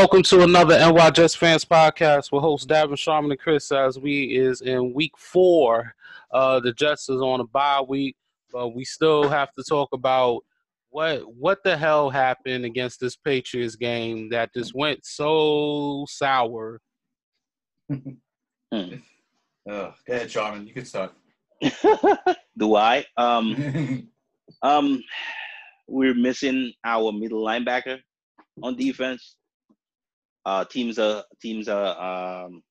[0.00, 4.34] Welcome to another NY Jets Fans podcast with host Davin Sharman and Chris as we
[4.34, 5.94] is in week four.
[6.32, 8.16] Uh, the Jets is on a bye week,
[8.50, 10.40] but we still have to talk about
[10.88, 16.80] what what the hell happened against this Patriots game that just went so sour.
[17.90, 18.94] Hmm.
[19.68, 20.66] Oh, go ahead, Sharman.
[20.66, 21.12] You can start.
[22.58, 23.04] Do I?
[23.18, 24.08] Um,
[24.62, 25.02] um,
[25.86, 27.98] we're missing our middle linebacker
[28.62, 29.36] on defense.
[30.44, 32.62] Uh, teams are teams are um,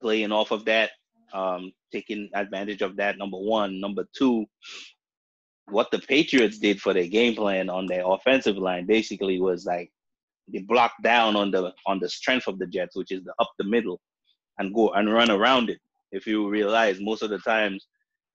[0.00, 0.90] playing off of that,
[1.32, 3.18] um, taking advantage of that.
[3.18, 4.46] Number one, number two,
[5.70, 9.90] what the Patriots did for their game plan on their offensive line basically was like
[10.52, 13.50] they blocked down on the on the strength of the Jets, which is the up
[13.58, 14.00] the middle,
[14.58, 15.78] and go and run around it.
[16.12, 17.86] If you realize, most of the times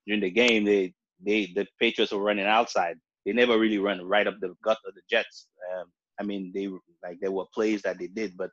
[0.07, 2.97] during the game, they they the Patriots were running outside.
[3.25, 5.47] They never really run right up the gut of the Jets.
[5.75, 5.87] Um,
[6.19, 6.67] I mean, they
[7.03, 8.49] like there were plays that they did, but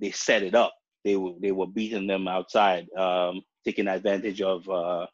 [0.00, 0.72] they set it up.
[1.04, 5.06] They were they were beating them outside, um, taking advantage of uh,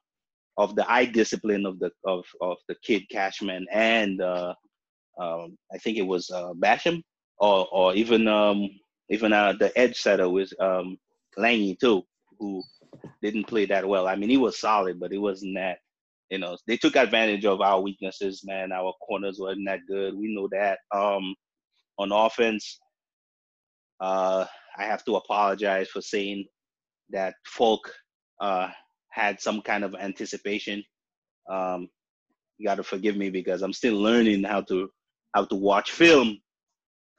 [0.57, 4.55] of the eye discipline of the of of the kid Cashman and uh,
[5.21, 7.03] um, I think it was uh, Basham
[7.39, 8.69] or or even um,
[9.11, 10.99] even uh, the edge setter was um,
[11.39, 12.03] Langi too,
[12.39, 12.63] who
[13.23, 14.09] didn't play that well.
[14.09, 15.79] I mean, he was solid, but it wasn't that.
[16.31, 18.73] You know, they took advantage of our weaknesses, man.
[18.73, 20.15] Our corners wasn't that good.
[20.17, 20.79] We know that.
[20.95, 21.35] Um,
[21.99, 22.81] on offense,
[24.01, 24.45] uh,
[24.77, 26.47] I have to apologize for saying
[27.11, 27.91] that Falk
[28.41, 28.69] uh,
[29.11, 30.83] had some kind of anticipation.
[31.49, 31.89] Um,
[32.59, 34.91] you got to forgive me because I'm still learning how to
[35.35, 36.39] how to watch film,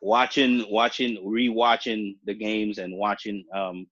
[0.01, 3.85] watching, watching, rewatching the games and watching, um,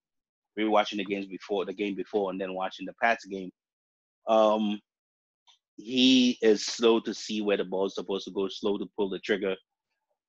[0.59, 3.52] rewatching the games before the game before, and then watching the Pats game.
[4.27, 4.80] Um,
[5.77, 9.09] he is slow to see where the ball is supposed to go, slow to pull
[9.09, 9.55] the trigger,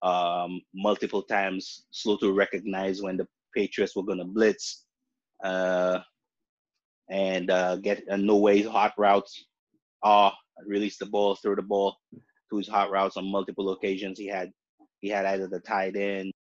[0.01, 4.85] um, multiple times, slow to recognize when the Patriots were going to blitz,
[5.43, 5.99] uh,
[7.09, 9.45] and uh, get know where his hot routes
[10.03, 10.33] are,
[10.65, 11.95] release the ball, throw the ball
[12.49, 14.19] to his hot routes on multiple occasions.
[14.19, 14.51] He had
[14.99, 16.33] he had either the tight end.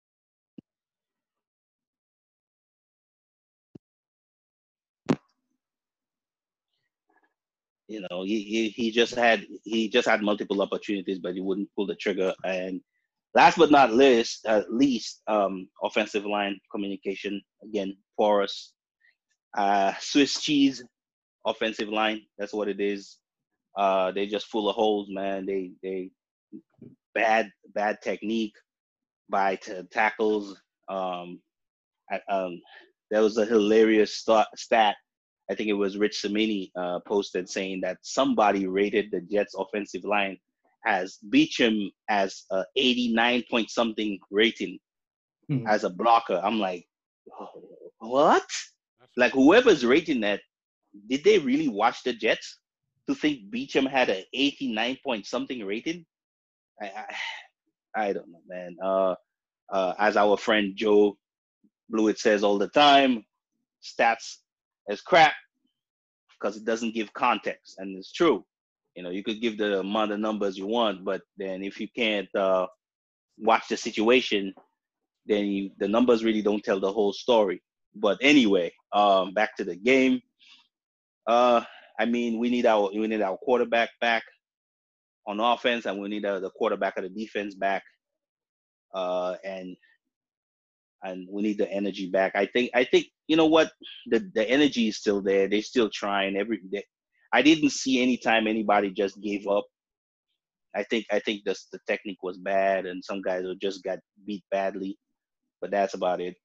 [7.88, 11.70] You know, he, he, he just had he just had multiple opportunities, but he wouldn't
[11.76, 12.34] pull the trigger.
[12.44, 12.80] And
[13.34, 18.72] last but not least, at least um, offensive line communication again porous.
[19.56, 20.82] Uh, Swiss cheese
[21.46, 22.22] offensive line.
[22.38, 23.18] That's what it is.
[23.76, 25.46] Uh, they just full of holes, man.
[25.46, 26.10] They they
[27.14, 28.54] bad bad technique
[29.28, 30.60] by t- tackles.
[30.88, 31.40] Um,
[32.10, 32.60] I, um,
[33.10, 34.96] there was a hilarious st- stat.
[35.50, 40.04] I think it was Rich Cimini uh, posted saying that somebody rated the Jets offensive
[40.04, 40.38] line
[40.86, 44.78] as Beachum as a 89 point something rating
[45.50, 45.68] Mhm.
[45.68, 46.40] as a blocker.
[46.42, 46.86] I'm like,
[47.40, 47.62] oh,
[47.98, 48.46] what?
[49.16, 50.40] Like whoever's rating that,
[51.08, 52.58] did they really watch the Jets
[53.08, 56.04] to think Beachum had an 89 point something rating?
[56.82, 57.14] I, I,
[58.08, 58.76] I don't know, man.
[58.82, 59.14] Uh,
[59.72, 61.16] uh, as our friend Joe
[61.88, 63.24] Blewett says all the time,
[63.82, 64.38] stats
[64.88, 65.32] is crap
[66.38, 68.44] because it doesn't give context, and it's true.
[68.94, 71.88] You know, you could give the amount of numbers you want, but then if you
[71.94, 72.66] can't uh,
[73.38, 74.54] watch the situation,
[75.26, 77.62] then you, the numbers really don't tell the whole story.
[77.94, 80.20] But anyway, um, back to the game.
[81.26, 81.62] Uh,
[81.98, 84.22] I mean, we need our we need our quarterback back
[85.26, 87.82] on offense, and we need uh, the quarterback of the defense back,
[88.94, 89.76] uh, and
[91.02, 92.32] and we need the energy back.
[92.34, 93.72] I think I think you know what
[94.06, 95.48] the the energy is still there.
[95.48, 96.84] They're still trying every day.
[97.32, 99.66] I didn't see any time anybody just gave up.
[100.74, 104.44] I think I think the the technique was bad, and some guys just got beat
[104.50, 104.98] badly,
[105.60, 106.36] but that's about it.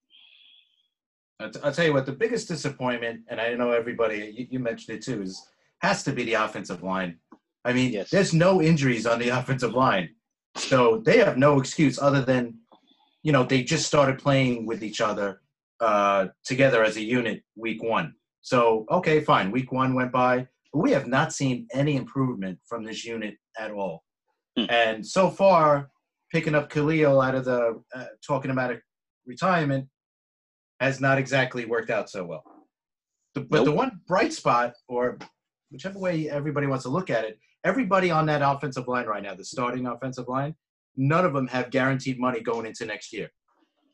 [1.64, 5.04] I'll tell you what, the biggest disappointment, and I know everybody, you, you mentioned it
[5.04, 5.42] too, is
[5.80, 7.18] has to be the offensive line.
[7.66, 8.10] I mean, Yes.
[8.10, 10.10] there's no injuries on the offensive line.
[10.56, 12.60] So they have no excuse other than,
[13.24, 15.42] you know, they just started playing with each other
[15.80, 18.16] uh, together as a unit week one.
[18.42, 19.52] So, okay, fine.
[19.52, 23.72] Week one went by, but we have not seen any improvement from this unit at
[23.72, 24.04] all.
[24.58, 24.66] Hmm.
[24.70, 25.90] And so far,
[26.32, 28.82] picking up Kalil out of the, uh, talking about a
[29.26, 29.88] retirement,
[30.80, 32.44] has not exactly worked out so well.
[33.36, 35.20] The, but the one bright spot, or
[35.70, 39.36] whichever way everybody wants to look at it, everybody on that offensive line right now,
[39.36, 40.56] the starting offensive line,
[40.96, 43.30] none of them have guaranteed money going into next year.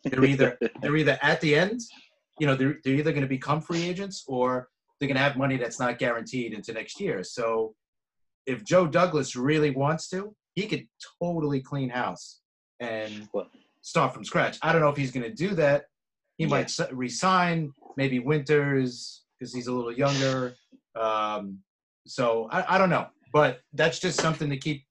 [0.04, 1.82] They're either they're either at the end,
[2.40, 5.38] you know, they're, they're either going to become free agents or they're going to have
[5.38, 7.24] money that's not guaranteed into next year.
[7.24, 7.76] So
[8.46, 10.88] if Joe Douglas really wants to, he could
[11.22, 12.42] totally clean house
[12.80, 13.28] and
[13.82, 14.58] start from scratch.
[14.62, 15.84] I don't know if he's going to do that.
[16.38, 16.50] He Yeah.
[16.50, 17.74] might resign.
[17.96, 20.54] Maybe Winters because he's a little younger.
[21.00, 21.60] Um,
[22.08, 24.86] so I, I don't know, but that's just something to keep,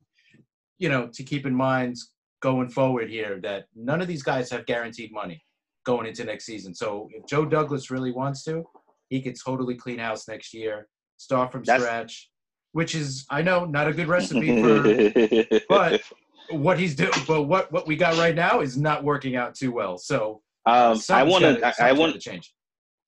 [0.78, 1.96] you know, to keep in mind
[2.42, 3.40] going forward here.
[3.42, 5.42] That none of these guys have guaranteed money
[5.84, 6.74] going into next season.
[6.74, 8.64] So if Joe Douglas really wants to,
[9.08, 12.30] he could totally clean house next year, start from That's- scratch,
[12.72, 16.02] which is I know not a good recipe for but-
[16.50, 17.10] what he's doing.
[17.26, 19.98] But what what we got right now is not working out too well.
[19.98, 21.74] So um, I want to.
[21.82, 22.12] I, want.
[22.12, 22.52] gotta change.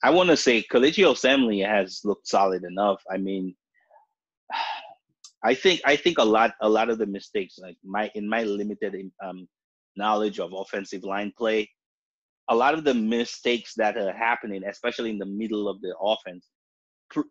[0.03, 3.03] I want to say Kelechi Osemele has looked solid enough.
[3.11, 3.55] I mean,
[5.45, 8.43] I think I think a lot a lot of the mistakes, like my in my
[8.43, 9.49] limited um,
[9.97, 11.69] knowledge of offensive line play,
[12.49, 16.49] a lot of the mistakes that are happening, especially in the middle of the offense,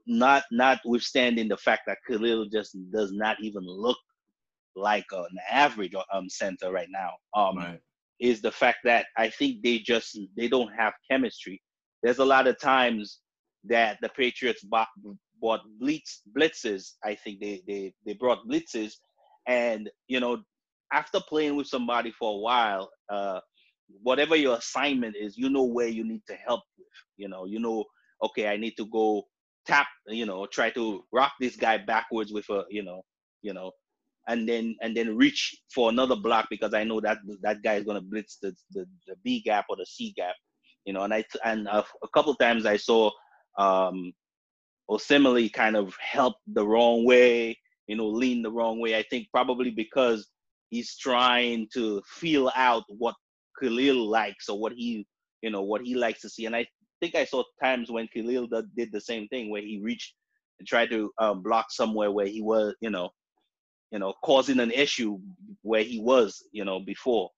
[0.05, 3.97] not notwithstanding the fact that Kalil just does not even look
[4.75, 7.11] like an average um, center right now.
[7.35, 7.79] Um, Right.
[8.19, 11.61] is the fact that I think they just they don't have chemistry.
[12.03, 13.19] There's a lot of times
[13.65, 14.63] that the Patriots
[15.41, 16.93] bought, blitz blitzes.
[17.03, 18.93] I think they they they brought blitzes,
[19.47, 20.43] and you know
[20.91, 23.39] after playing with somebody for a while, uh,
[24.03, 26.87] whatever your assignment is, you know where you need to help with.
[27.17, 27.85] You know, you know,
[28.23, 29.23] okay, I need to go
[29.65, 29.87] tap.
[30.07, 33.01] You know, try to rock this guy backwards with a you know,
[33.41, 33.71] you know,
[34.27, 37.83] and then and then reach for another block because I know that that guy is
[37.83, 40.35] gonna blitz the, the the B gap or the C gap,
[40.85, 41.03] you know.
[41.03, 43.11] And I and a, a couple times I saw
[43.57, 44.13] um,
[44.89, 47.57] Osemele kind of help the wrong way,
[47.87, 48.97] you know, lean the wrong way.
[48.97, 50.29] I think probably because
[50.69, 53.15] he's trying to feel out what
[53.59, 55.05] Kalil likes or what he
[55.41, 56.45] you know what he likes to see.
[56.45, 56.65] And I
[56.99, 60.13] think I saw times when Kalil did did the same thing where he reached
[60.59, 63.09] and tried to um, block somewhere where he was, you know,
[63.91, 65.19] you know, causing an issue
[65.61, 67.29] where he was, you know, before,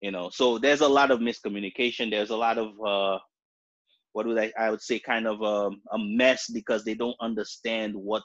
[0.00, 0.30] you know.
[0.30, 2.10] So there's a lot of miscommunication.
[2.10, 3.18] There's a lot of uh,
[4.14, 7.94] what would I I would say kind of um, a mess because they don't understand
[7.96, 8.22] what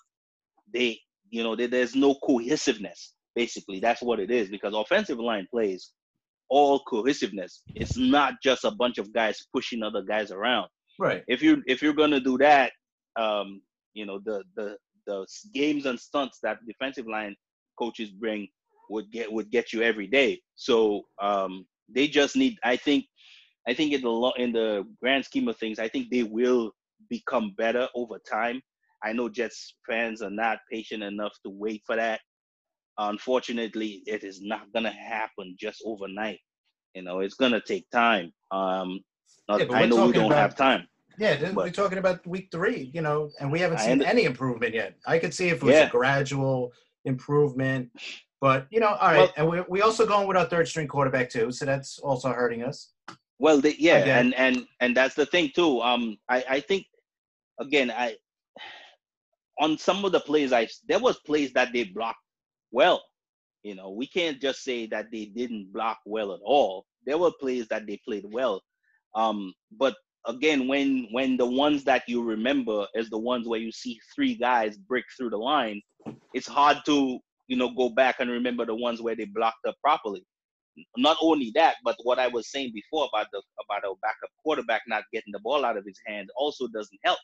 [0.73, 0.99] they,
[1.31, 3.15] you know, there, there's no cohesiveness.
[3.35, 5.91] Basically, that's what it is because offensive line plays
[6.49, 7.63] all cohesiveness.
[7.75, 10.69] It's not just a bunch of guys pushing other guys around
[10.99, 11.23] Right.
[11.27, 12.73] if you if you're gonna do that,
[13.17, 13.61] um,
[13.95, 14.77] you know the the
[15.07, 17.35] the games and stunts that defensive line
[17.79, 18.47] coaches bring
[18.89, 20.41] would get would get you every day.
[20.55, 22.57] So um, they just need.
[22.63, 23.05] I think
[23.69, 26.71] I think in the lo- in the grand scheme of things, I think they will
[27.07, 28.61] become better over time.
[29.03, 32.19] I know Jets fans are not patient enough to wait for that.
[32.97, 36.39] Unfortunately, it is not gonna happen just overnight.
[36.95, 38.33] You know, it's gonna take time.
[38.51, 39.01] Um,
[39.47, 40.87] Yeah, I know we don't about- have time.
[41.19, 44.95] Yeah, we're talking about week three, you know, and we haven't seen any improvement yet.
[45.05, 45.87] I could see if it was Yeah.
[45.87, 46.71] a gradual
[47.05, 47.91] improvement,
[48.41, 49.17] but you know, all right.
[49.17, 52.29] Well- and we we also going with our third string quarterback too, so that's also
[52.33, 52.93] hurting us.
[53.39, 55.81] Well, they, yeah, and and and that's the thing too.
[55.81, 56.85] Um, I I think
[57.59, 58.17] again, I
[59.59, 62.19] on some of the plays, I there was plays that they blocked
[62.71, 63.01] well.
[63.63, 66.85] You know, we can't just say that they didn't block well at all.
[67.05, 68.61] There were plays that they played well.
[69.15, 69.95] Um, but
[70.27, 74.35] again, when when the ones that you remember is the ones where you see three
[74.35, 75.81] guys break through the line,
[76.33, 79.75] it's hard to you know go back and remember the ones where they blocked up
[79.81, 80.25] properly
[80.97, 84.81] not only that, but what I was saying before about the about a backup quarterback
[84.87, 87.19] not getting the ball out of his hand also doesn't help.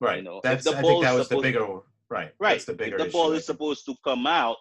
[0.00, 0.22] Right.
[0.22, 1.66] know, that's the I ball think that was the bigger
[2.10, 2.32] right.
[2.38, 2.52] Right.
[2.52, 4.56] That's the bigger if the ball is supposed to come out,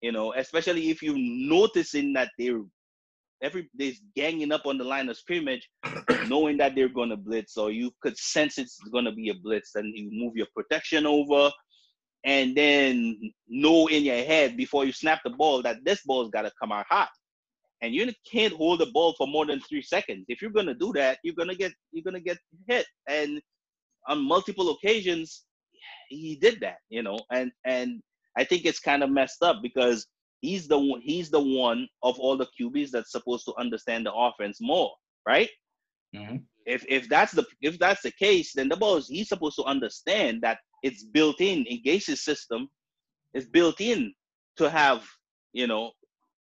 [0.00, 2.62] you know, especially if you noticing that they're
[3.42, 5.68] every they're ganging up on the line of scrimmage,
[6.28, 9.94] knowing that they're gonna blitz, so you could sense it's gonna be a blitz, and
[9.96, 11.50] you move your protection over,
[12.24, 16.52] and then know in your head before you snap the ball that this ball's gotta
[16.60, 17.08] come out hot.
[17.82, 20.26] And you can't hold the ball for more than three seconds.
[20.28, 22.86] If you're gonna do that, you're gonna get you're gonna get hit.
[23.08, 23.40] And
[24.08, 25.44] on multiple occasions,
[26.08, 28.02] he did that, you know, and and
[28.36, 30.06] I think it's kind of messed up because
[30.40, 34.12] he's the one he's the one of all the QBs that's supposed to understand the
[34.14, 34.92] offense more,
[35.26, 35.50] right?
[36.14, 36.44] Mhm.
[36.66, 39.64] If if that's the if that's the case, then the ball is he's supposed to
[39.64, 42.68] understand that it's built in in Gase's system,
[43.34, 44.14] it's built in
[44.56, 45.06] to have
[45.52, 45.92] you know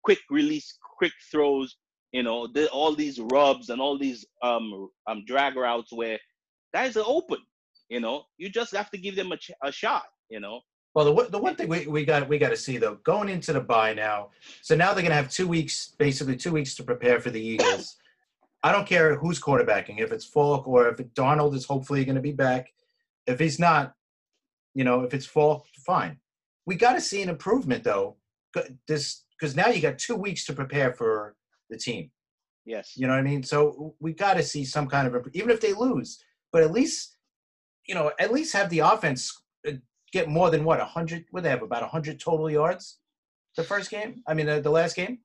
[0.08, 1.76] quick release, quick throws,
[2.12, 6.18] you know, the, all these rubs and all these um um drag routes where
[6.72, 7.36] guys are open.
[7.90, 10.04] You know, you just have to give them a, ch- a shot.
[10.30, 10.60] You know,
[10.94, 13.28] Well, the one- the one thing we, we got we got to see though, going
[13.28, 14.30] into the bye now.
[14.62, 17.96] So now they're gonna have two weeks, basically two weeks to prepare for the Eagles.
[18.62, 22.28] I don't care who's quarterbacking, if it's Falk or if Darnold is hopefully going to
[22.30, 22.72] be back.
[23.26, 23.92] If he's not,
[24.74, 26.18] you know, if it's Falk, fine.
[26.66, 28.16] We got to see an improvement though.
[28.88, 31.34] This because now you got two weeks to prepare for
[31.70, 32.10] the team.
[32.64, 32.92] Yes.
[32.96, 33.42] You know what I mean?
[33.42, 37.16] So we got to see some kind of even if they lose, but at least
[37.86, 39.34] you know at least have the offense
[39.66, 39.72] uh,
[40.12, 41.24] get more than what hundred.
[41.30, 42.98] What they have about hundred total yards
[43.56, 44.22] the first game.
[44.26, 45.18] I mean the, the last game.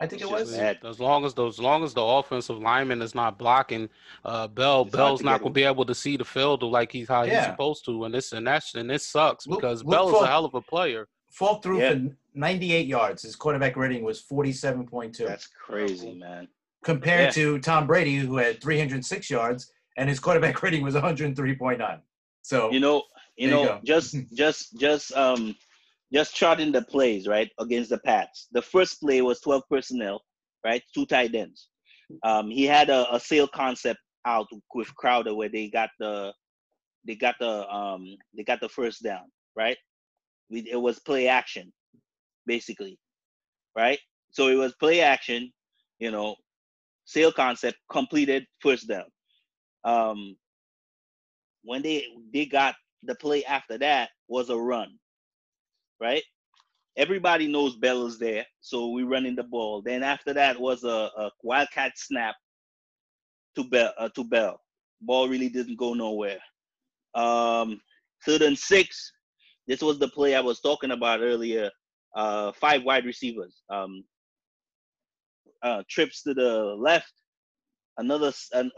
[0.00, 0.52] I think it was.
[0.54, 3.88] As long as those, as long as the offensive lineman is not blocking,
[4.24, 5.52] uh, Bell It's Bell's not gonna him.
[5.54, 8.46] be able to see the field like he's how he's supposed to, and this and
[8.46, 11.08] that's and this sucks Look- because look Bell is for- a hell of a player.
[11.30, 11.92] Falk threw Yeah.
[11.94, 13.22] for 98 yards.
[13.22, 16.48] His quarterback rating was 47.2, That's crazy, man.
[16.84, 17.42] compared yeah.
[17.42, 22.00] to Tom Brady, who had 306 yards, and his quarterback rating was 103.9.
[22.42, 23.02] So You know,
[23.36, 25.54] you know, just just just um
[26.12, 28.48] just charting the plays, right, against the Pats.
[28.52, 30.22] The first play was 12 personnel,
[30.64, 30.82] right?
[30.94, 31.68] Two tight ends.
[32.22, 36.32] Um he had a, a sale concept out with Crowder where they got the
[37.06, 38.04] they got the um
[38.36, 39.26] they got the first down,
[39.56, 39.76] right?
[40.50, 41.72] We, it was play action,
[42.48, 42.98] basically,
[43.76, 44.00] right?
[44.32, 45.52] So it was play action,
[46.00, 46.36] you know,
[47.04, 49.06] sale concept completed first down.
[49.84, 50.36] Um,
[51.62, 52.74] when they they got
[53.04, 54.98] the play after that was a run,
[56.00, 56.24] right?
[56.96, 59.82] Everybody knows Bell is there, so we running the ball.
[59.82, 62.34] Then after that was a, a wildcat snap
[63.56, 63.92] to Bell.
[63.98, 64.60] Uh, to Bell,
[65.02, 66.40] ball really didn't go nowhere.
[67.14, 67.80] Um,
[68.26, 69.12] third and six.
[69.68, 71.70] This was the play I was talking about earlier.
[72.14, 73.62] Uh, five wide receivers.
[73.70, 74.04] Um,
[75.62, 77.12] uh, trips to the left.
[77.98, 78.32] Another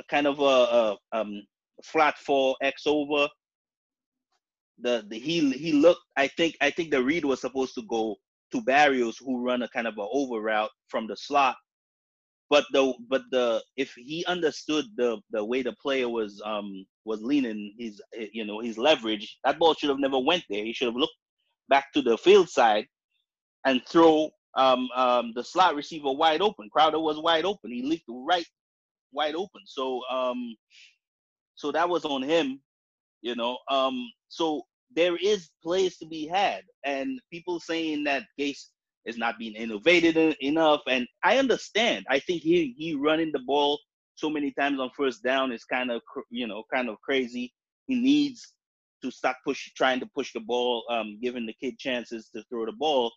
[0.08, 1.42] kind of a, a um,
[1.84, 3.28] flat four X over.
[4.82, 6.00] The, the he he looked.
[6.16, 8.16] I think I think the read was supposed to go
[8.52, 11.56] to Berrios, who run a kind of a over route from the slot.
[12.48, 17.22] But the but the if he understood the the way the player was um was
[17.22, 18.00] leaning his
[18.32, 20.64] you know his leverage, that ball should have never went there.
[20.64, 21.12] He should have looked
[21.68, 22.86] back to the field side
[23.64, 26.68] and throw um um the slot receiver wide open.
[26.70, 27.70] Crowder was wide open.
[27.70, 28.46] He leaked right
[29.12, 29.62] wide open.
[29.66, 30.56] So um
[31.54, 32.60] so that was on him,
[33.22, 33.58] you know.
[33.70, 34.62] Um so
[34.96, 38.66] there is plays to be had and people saying that Gase
[39.06, 42.06] is not being innovative en- enough and I understand.
[42.10, 43.78] I think he he running the ball
[44.16, 47.52] so many times on first down is kind of you know kind of crazy.
[47.86, 48.54] He needs
[49.02, 52.66] to stop push trying to push the ball um giving the kid chances to throw
[52.66, 53.12] the ball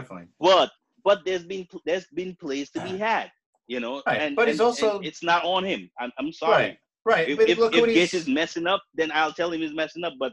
[0.00, 0.28] definitely.
[0.40, 0.70] but
[1.04, 3.06] but there's been there's been plays to be ah.
[3.08, 3.32] had,
[3.66, 5.90] you know, Right, and but it's also- it's not on him.
[6.00, 6.64] I'm I'm sorry.
[6.64, 6.78] Right.
[7.04, 7.28] Right.
[7.28, 9.72] If but if, if what Gase he's, is messing up, then I'll tell him he's
[9.74, 10.14] messing up.
[10.18, 10.32] But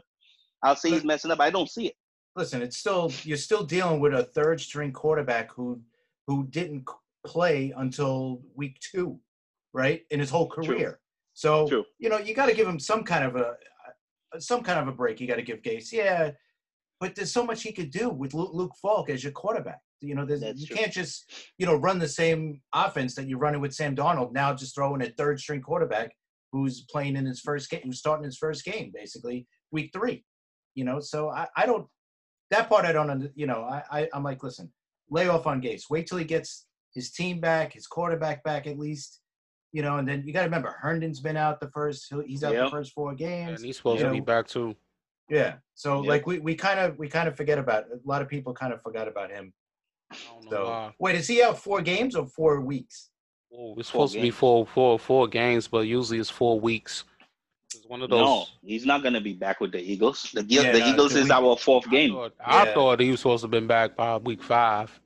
[0.64, 1.38] I'll say he's messing up.
[1.40, 1.94] I don't see it.
[2.36, 5.80] listen, it's still you're still dealing with a third string quarterback who
[6.26, 6.84] who didn't
[7.24, 9.20] play until week two,
[9.72, 10.02] right?
[10.10, 10.64] In his whole True.
[10.66, 10.98] career.
[11.34, 11.84] So True.
[11.98, 13.54] you know you got to give him some kind of a
[14.40, 15.20] some kind of a break.
[15.20, 16.32] You got to give Gase, yeah.
[17.00, 19.80] But there's so much he could do with Luke, Luke Falk as your quarterback.
[20.00, 20.76] You know, there's, you true.
[20.76, 24.32] can't just you know run the same offense that you're running with Sam Darnold.
[24.32, 26.12] Now just throw in a third string quarterback
[26.52, 30.24] who's playing in his first game, who's starting his first game, basically week three.
[30.74, 31.86] You know, so I, I don't
[32.50, 34.72] that part I don't you know I, I I'm like listen
[35.10, 38.78] lay off on Gase wait till he gets his team back his quarterback back at
[38.78, 39.20] least
[39.72, 42.54] you know and then you got to remember Herndon's been out the first he's out
[42.54, 44.74] the first four games And he's supposed you to be back too.
[45.28, 46.08] Yeah so Yep.
[46.08, 48.72] like we we kind of we kind of forget about a lot of people kind
[48.72, 49.52] of forgot about him
[50.10, 50.94] I don't know so why.
[50.98, 53.10] wait is he out four games or four weeks
[53.56, 57.04] Oh, it's Four supposed to be four, four, four games, but usually it's four weeks.
[57.72, 58.18] It's one of those.
[58.20, 60.28] No, he's not gonna be back with the Eagles.
[60.34, 62.14] The, Yeah, the no, Eagles is week- our fourth I game.
[62.14, 62.74] thought, I Yeah.
[62.74, 64.98] thought he was supposed to have been back by week five.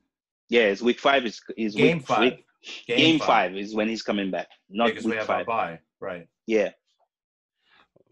[0.48, 1.26] Yeah, it's week five.
[1.26, 2.46] Is is game week, five Week,
[2.86, 3.54] game five.
[3.54, 4.48] is when he's coming back.
[4.70, 6.70] Not because we week have our bye right Yeah.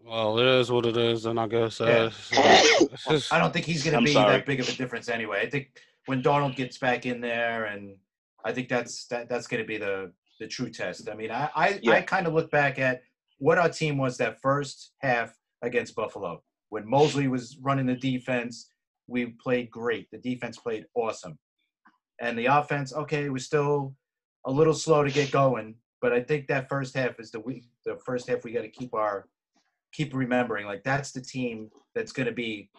[0.07, 1.85] Well, it is what it is, and I guess Yeah.
[1.87, 4.37] uh, it's just- I don't think he's going to be sorry.
[4.37, 5.41] that big of a difference anyway.
[5.41, 5.67] I think
[6.05, 7.97] when Darnold gets back in there, and
[8.45, 11.09] I think that's that, that's going to be the the true test.
[11.09, 13.01] I mean, I I, I kind of look back at
[13.39, 18.69] what our team was that first half against Buffalo when Mosley was running the defense.
[19.07, 20.07] We played great.
[20.11, 21.37] The defense played awesome,
[22.21, 23.95] and the offense, okay, it was still
[24.45, 25.75] a little slow to get going.
[26.01, 27.65] But I think that first half is the week.
[27.85, 29.27] The first half we got to keep our
[29.97, 32.69] keep remembering like that's the team that's going to be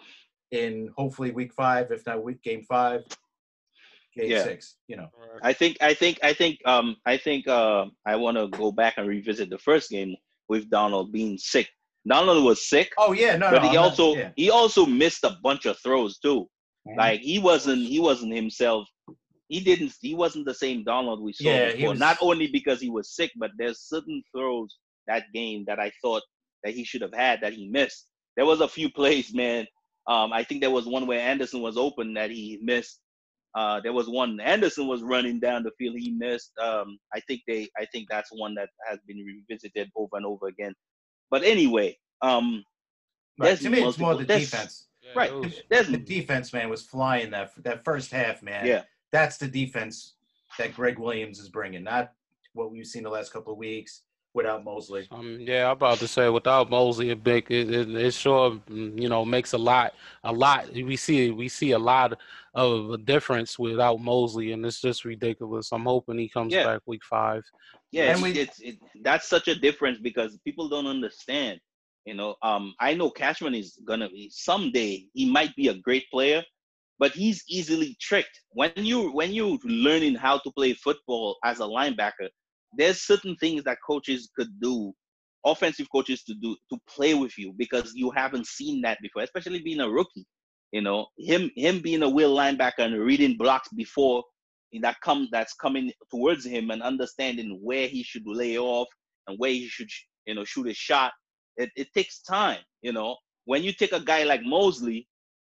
[0.52, 3.00] in hopefully week five, if not week game five,
[4.16, 4.44] game Yeah.
[4.44, 4.76] six.
[4.90, 5.08] You know,
[5.42, 8.94] I think I think I think um I think uh I want to go back
[8.96, 10.12] and revisit the first game
[10.48, 11.68] with Darnold being sick.
[12.10, 14.30] Darnold was sick, oh yeah, no, but no, he I'm not- also yeah.
[14.36, 16.40] he also missed a bunch of throws too.
[16.88, 16.96] Mhm.
[17.02, 18.82] Like he wasn't he wasn't himself.
[19.48, 21.90] He didn't he wasn't the same Darnold we saw Yeah, before.
[21.90, 24.70] was- Not only because he was sick, but there's certain throws
[25.10, 26.22] that game that I thought
[26.64, 28.06] that he should have had that he missed.
[28.36, 29.66] There was a few plays, man.
[30.06, 33.00] Um, I think there was one where Anderson was open that he missed.
[33.54, 35.96] Uh, there was one Anderson was running down the field.
[35.98, 36.52] He missed.
[36.62, 37.68] Um, I think they.
[37.78, 40.74] I think that's one that has been revisited over and over again.
[41.30, 42.64] But anyway, um,
[43.38, 43.58] Right.
[43.58, 44.88] To me, it's more the defense.
[45.00, 45.32] Yeah, right.
[45.32, 48.66] was- The defense, man, was flying that that first half, man.
[48.66, 48.82] yeah.
[49.12, 50.14] That's the defense
[50.58, 52.12] that Gregg Williams is bringing, not
[52.52, 54.02] what we've seen the last couple of weeks
[54.34, 55.10] without Mosley.
[55.10, 59.08] Um, yeah, I'm about to say without Mosley, it it, it, it sure mm, you
[59.08, 60.72] know makes a lot a lot.
[60.72, 62.18] We see we see a lot
[62.54, 65.72] of a difference without Mosley, and it's just ridiculous.
[65.72, 66.62] I'm hoping he comes Yeah.
[66.62, 67.42] back week five.
[67.92, 71.60] Yeah, And it's, we- it's it, that's such a difference because people don't understand.
[72.04, 75.06] You know, um, I know Cashman is gonna be someday.
[75.14, 76.42] He might be a great player,
[76.98, 78.40] but he's easily tricked.
[78.50, 82.28] When you when you're learning how to play football as a linebacker,
[82.76, 84.92] there's certain things that coaches could do,
[85.44, 89.60] offensive coaches to do to play with you because you haven't seen that before, especially
[89.62, 90.26] being a rookie.
[90.72, 94.22] You know, him him being a will linebacker and reading blocks before
[94.82, 98.88] that come that's coming towards him and understanding where he should lay off
[99.26, 99.88] and where he should
[100.26, 101.12] you know shoot a shot
[101.56, 105.08] it, it takes time you know when you take a guy like mosley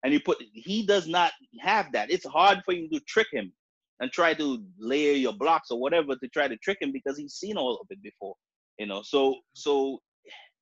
[0.04, 3.52] and you put he does not have that it's hard for you to trick him
[4.00, 7.34] and try to layer your blocks or whatever to try to trick him because he's
[7.34, 8.36] seen all of it before
[8.80, 10.00] you know so so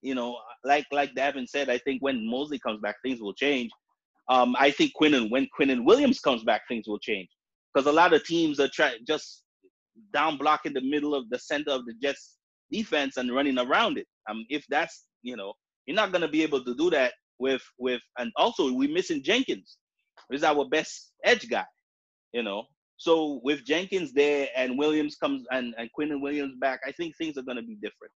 [0.02, 3.72] you know like like davin said i think when mosley comes back things will change
[4.30, 7.30] um i think quinn when quinn williams comes back things will change
[7.74, 9.44] because a lot of teams are trying just
[10.14, 12.38] down block in the middle of the center of the Jets
[12.72, 14.08] defense and running around it.
[14.30, 15.54] Um, if that's you know,
[15.86, 19.78] you're not gonna be able to do that with with and also we're missing Jenkins,
[20.30, 21.66] who's our best edge guy.
[22.34, 22.64] You know,
[23.02, 27.18] so with Jenkins there and Williams comes and and Quinn and Williams back, I think
[27.18, 28.14] things are gonna be different.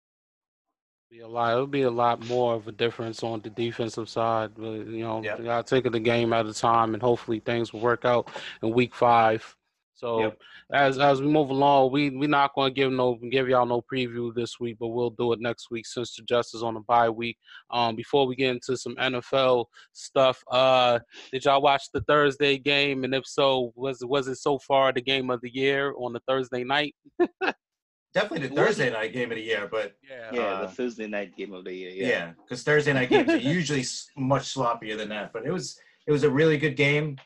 [1.09, 1.53] Be a lot.
[1.53, 4.51] It'll be a lot more of a difference on the defensive side.
[4.55, 5.39] But you know, Yep.
[5.39, 8.29] you gotta take it a game at a time, and hopefully things will work out
[8.61, 9.55] in week five.
[9.95, 10.41] So Yep.
[10.73, 13.81] as as we move along, we we're not going to give no give y'all no
[13.81, 16.81] preview this week, but we'll do it next week since the Jets is on the
[16.81, 17.37] bye week.
[17.71, 20.99] Um, before we get into some NFL stuff, uh,
[21.31, 23.05] did y'all watch the Thursday game?
[23.05, 26.21] And if so, was was it so far the game of the year on the
[26.27, 26.93] Thursday night?
[28.13, 30.29] Definitely the Thursday night game of the year, but Yeah.
[30.33, 31.89] Yeah, Uh, the Thursday night game of the year.
[31.91, 32.07] Yeah.
[32.07, 33.83] yeah, because Thursday night games are usually
[34.15, 35.33] much sloppier than that.
[35.33, 35.77] But it was
[36.07, 37.17] it was a really good game.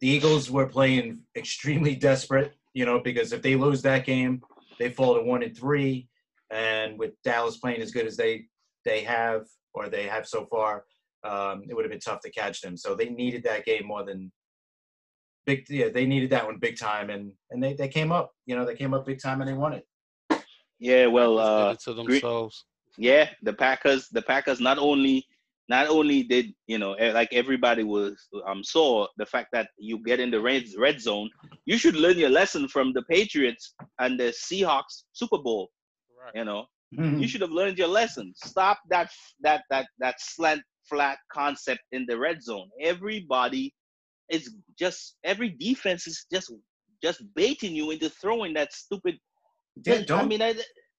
[0.00, 4.42] The Eagles were playing extremely desperate, you know, because if they lose that game,
[4.78, 6.08] they fall to one and three.
[6.50, 8.46] And with Dallas playing as good as they
[8.84, 10.84] they have or they have so far,
[11.22, 12.76] um, it would have been tough to catch them.
[12.76, 14.32] So they needed that game more than
[15.46, 15.66] big.
[15.68, 18.32] Yeah, they needed that one big time, and and they they came up.
[18.46, 19.86] You know, they came up big time and they won it.
[20.78, 22.64] Yeah, well, uh, it to themselves.
[22.96, 25.26] yeah, the Packers, the Packers not only
[25.70, 30.18] not only did you know like everybody was um saw the fact that you get
[30.20, 31.30] in the red red zone,
[31.64, 35.70] you should learn your lesson from the Patriots and the Seahawks Super Bowl.
[36.34, 36.66] You know,
[37.20, 38.32] you should have learned your lesson.
[38.34, 39.10] Stop that
[39.46, 42.68] that that that slant flat concept in the red zone.
[42.92, 43.72] Everybody
[44.28, 44.44] is
[44.78, 46.52] just every defense is just
[47.02, 49.16] just baiting you into throwing that stupid.
[49.86, 50.54] Yeah, don't mean, I,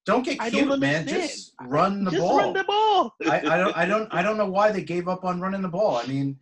[0.05, 1.07] don't get I cute, don't man.
[1.07, 2.19] Just run the ball.
[2.19, 2.37] just ball.
[2.39, 3.15] run the ball.
[3.27, 5.67] I, I don't I don't I don't know why they gave up on running the
[5.69, 5.97] ball.
[5.97, 6.37] I mean,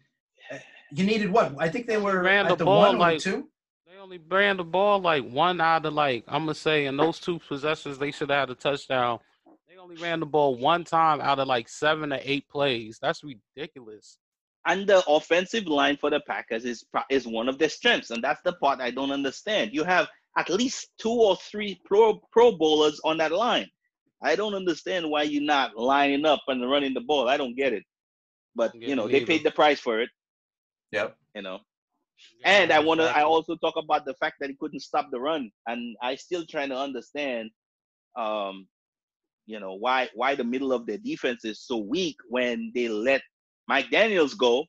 [0.92, 1.54] you needed what?
[1.60, 3.50] I think they were Ran at the the, ball one or like- the two.
[3.88, 7.20] They only ran the ball like one out of like I'm gonna say in those
[7.20, 9.20] two possessions they should have had a touchdown.
[9.68, 12.98] They only ran the ball one time out of like seven or eight plays.
[13.02, 14.18] That's ridiculous.
[14.66, 18.42] and the offensive line for the Packers is is one of their strengths, and that's
[18.44, 19.72] the part I don't understand.
[19.74, 23.70] You have at least two or three pro Pro Bowlers on that line.
[24.22, 27.30] I don't understand why you're not lining up and running the ball.
[27.30, 27.84] I don't get it.
[28.56, 30.10] But you know they paid the price for it.
[30.92, 31.16] Yep.
[31.36, 31.60] You know,
[32.44, 33.06] and I want to.
[33.16, 36.46] I also talk about the fact that he couldn't stop the run, and I still
[36.46, 37.52] trying to understand.
[38.18, 38.68] Um,
[39.46, 43.22] you know why why the middle of their defense is so weak when they let
[43.68, 44.66] Mike Daniels go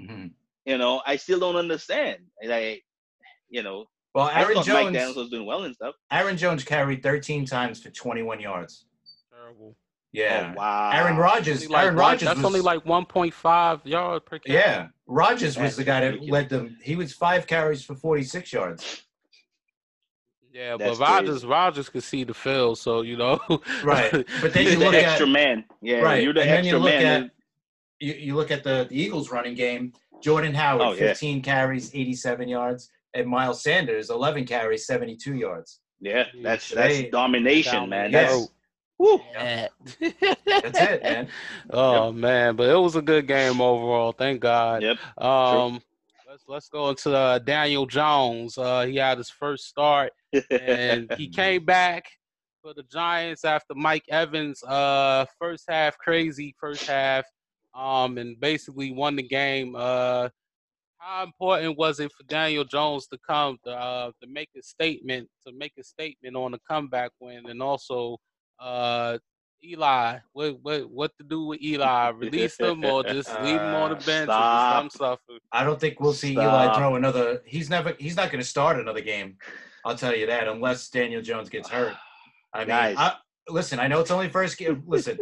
[0.00, 0.32] Mhm.
[0.64, 2.18] you know, I still don't understand.
[2.44, 2.84] Like,
[3.48, 5.16] you know, Well, I Aaron thought Mike Jones.
[5.16, 5.94] was doing well and stuff.
[6.10, 8.86] Aaron Jones carried 13 times for 21 yards.
[9.32, 9.76] terrible.
[10.12, 10.52] Yeah.
[10.56, 10.90] Oh, wow.
[10.92, 11.70] Aaron Rodgers.
[11.70, 12.26] Like Aaron one- Rodgers.
[12.26, 14.58] that's was, only like 1.5 yards per carry.
[14.58, 16.76] Yeah, Rodgers was the guy that led them.
[16.82, 19.02] He was five carries for 46 yards.
[20.52, 21.46] Yeah, That's but Rodgers crazy.
[21.46, 23.38] Rodgers could see the field, so you know.
[23.84, 24.10] Right.
[24.42, 25.64] But then You're you the look extra at man.
[25.80, 27.22] Yeah, right, you're the and then you extra look man.
[27.26, 27.30] at
[28.00, 29.92] you, you look at the, the Eagles running game.
[30.20, 30.98] Jordan Howard, Oh, yeah.
[31.12, 35.80] 15 carries, 87 yards, and Miles Sanders, 11 carries, 72 yards.
[36.00, 38.10] yeah, that's They- that's domination, man.
[38.12, 38.48] the That's road.
[38.98, 39.20] whew.
[39.32, 39.68] Yeah.
[40.46, 41.28] That's it, man.
[41.70, 44.12] Oh man, but it was a good game overall.
[44.12, 44.82] Thank God.
[44.82, 44.98] Yep.
[45.22, 45.80] Um,
[46.28, 48.56] Let's let's go into uh, Daniel Jones.
[48.56, 50.12] Uh, he had his first start,
[50.48, 52.04] and he came back
[52.62, 54.62] for the Giants after Mike Evans.
[54.62, 57.24] Uh, first half crazy, first half,
[57.74, 59.74] um, and basically won the game.
[59.76, 60.28] Uh,
[61.00, 65.28] how important was it for Daniel Jones to come to, uh, to make a statement
[65.46, 68.18] to make a statement on the comeback win, and also
[68.60, 69.18] uh,
[69.64, 72.08] Eli, what what what to do with Eli?
[72.10, 74.80] Release him or just leave him on the Uh, bench stop.
[74.82, 75.38] and just let him suffer?
[75.52, 76.44] I don't think we'll see Stop.
[76.44, 77.42] Eli throw another.
[77.46, 77.94] He's never.
[77.98, 79.36] He's not going to start another game.
[79.84, 81.94] I'll tell you that, unless Daniel Jones gets hurt.
[82.54, 82.96] I mean, Guys.
[82.98, 83.14] I,
[83.48, 83.78] listen.
[83.80, 84.82] I know it's only first game.
[84.86, 85.18] Listen,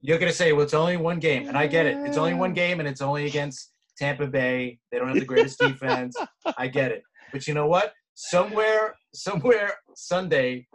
[0.00, 1.96] you're going to say, well, it's only one game, and I get it.
[2.06, 4.78] It's only one game, and it's only against Tampa Bay.
[4.90, 6.16] They don't have the greatest defense.
[6.58, 7.02] I get it,
[7.32, 7.92] but you know what?
[8.14, 10.66] Somewhere, somewhere Sunday,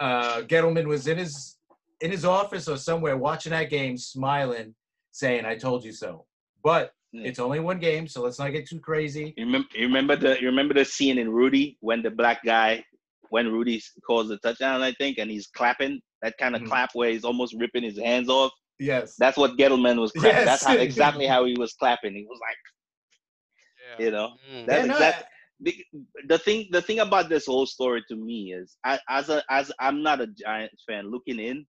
[0.00, 1.56] uh, Gettleman was in his
[2.00, 4.74] in his office or somewhere watching that game, smiling,
[5.12, 6.26] saying, "I told you so."
[6.62, 9.32] But it's only one game, so let's not get too crazy.
[9.38, 12.84] You remember, you remember the you remember the scene in Rudy when the black guy
[13.30, 16.68] when Rudy calls the touchdown, I think, and he's clapping that kind of Mhm.
[16.68, 18.52] clap where he's almost ripping his hands off.
[18.78, 19.16] Yes.
[19.18, 20.36] That's what Gettleman was clapping.
[20.38, 20.44] Yes.
[20.46, 22.14] That's how exactly how he was clapping.
[22.14, 22.56] He was like,
[24.00, 24.66] you know, Mm.
[24.66, 25.24] that's Yeah, no, exact-
[25.60, 25.74] the,
[26.28, 29.72] the thing the thing about this whole story to me is I, as a as
[29.80, 31.64] I'm not a Giants fan looking in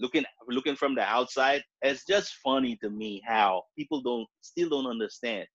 [0.00, 4.88] looking looking from the outside it's just funny to me how people don't still don't
[4.88, 5.46] understand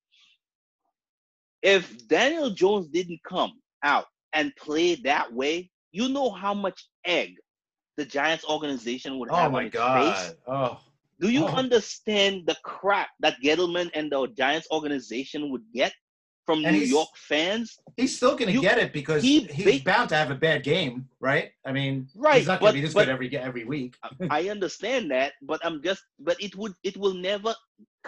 [1.62, 3.52] if Daniel Jones didn't come
[3.84, 7.34] out and play that way you know how much egg
[7.98, 10.16] the Giants organization would Oh have my on its God.
[10.16, 10.80] face Oh.
[11.24, 11.62] Do you Oh.
[11.64, 15.94] understand the crap that Gettleman and the Giants organization would get
[16.48, 19.86] from And New York fans He's still going to get it because he he's ba-
[19.92, 20.96] bound to have a bad game,
[21.30, 21.48] right?
[21.66, 21.94] I mean,
[22.28, 23.92] Right, he's not going to be this but- good every every week.
[24.40, 27.52] I understand that, but I'm just, but it would, it will never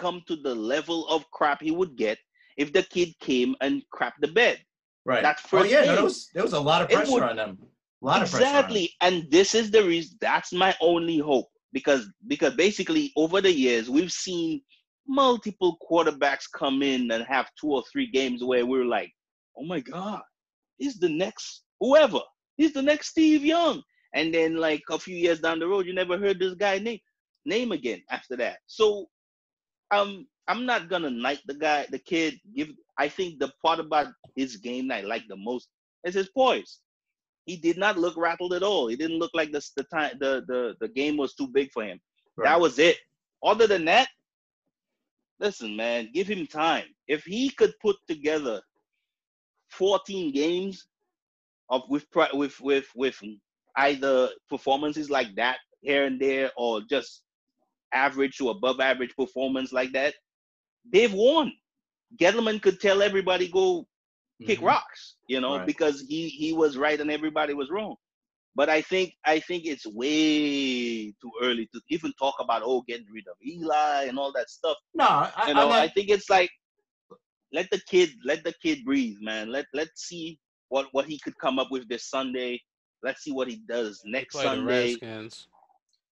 [0.02, 2.18] come to the level of crap he would get
[2.62, 4.56] if the kid came and crapped the bed.
[5.10, 5.22] Right.
[5.28, 5.94] That oh first yeah, no, game.
[5.96, 7.52] there was there was a lot of pressure would- on them.
[8.02, 8.44] A lot of pressure.
[8.44, 10.12] exactly, and this is the reason.
[10.20, 14.62] That's my only hope because because basically over the years we've seen
[15.06, 19.12] multiple quarterbacks come in and have two or three games where we're like,
[19.58, 20.22] oh my god,
[20.78, 22.20] he's the next whoever.
[22.56, 23.82] He's the next Steve Young,
[24.14, 26.98] and then like a few years down the road, you never heard this guy name
[27.44, 28.56] name again after that.
[28.66, 29.04] So
[29.90, 32.40] um I'm not gonna knight the guy, the kid.
[32.56, 35.68] Give I think the part about his game that I like the most
[36.06, 36.80] is his poise.
[37.46, 38.88] He did not look rattled at all.
[38.88, 41.84] He didn't look like the the time the the, the game was too big for
[41.84, 42.00] him.
[42.36, 42.50] Right.
[42.50, 42.98] That was it.
[43.42, 44.08] Other than that,
[45.38, 46.84] listen, man, give him time.
[47.06, 48.60] If he could put together
[49.70, 50.86] 14 games
[51.70, 53.22] of with with with with
[53.76, 57.22] either performances like that here and there or just
[57.92, 60.14] average to above average performance like that,
[60.92, 61.52] they've won.
[62.20, 63.86] Gettleman could tell everybody go
[64.44, 64.66] kick Mhm.
[64.66, 65.66] rocks, you know, Right.
[65.66, 67.96] because he he was right and everybody was wrong.
[68.54, 73.06] But I think I think it's way too early to even talk about oh getting
[73.12, 74.76] rid of Eli and all that stuff.
[74.94, 76.50] No, I, You know, I'm I think it's like
[77.52, 79.50] let the kid let the kid breathe, man.
[79.50, 82.60] Let let's see what what he could come up with this Sunday.
[83.02, 84.96] Let's see what he does next Sunday.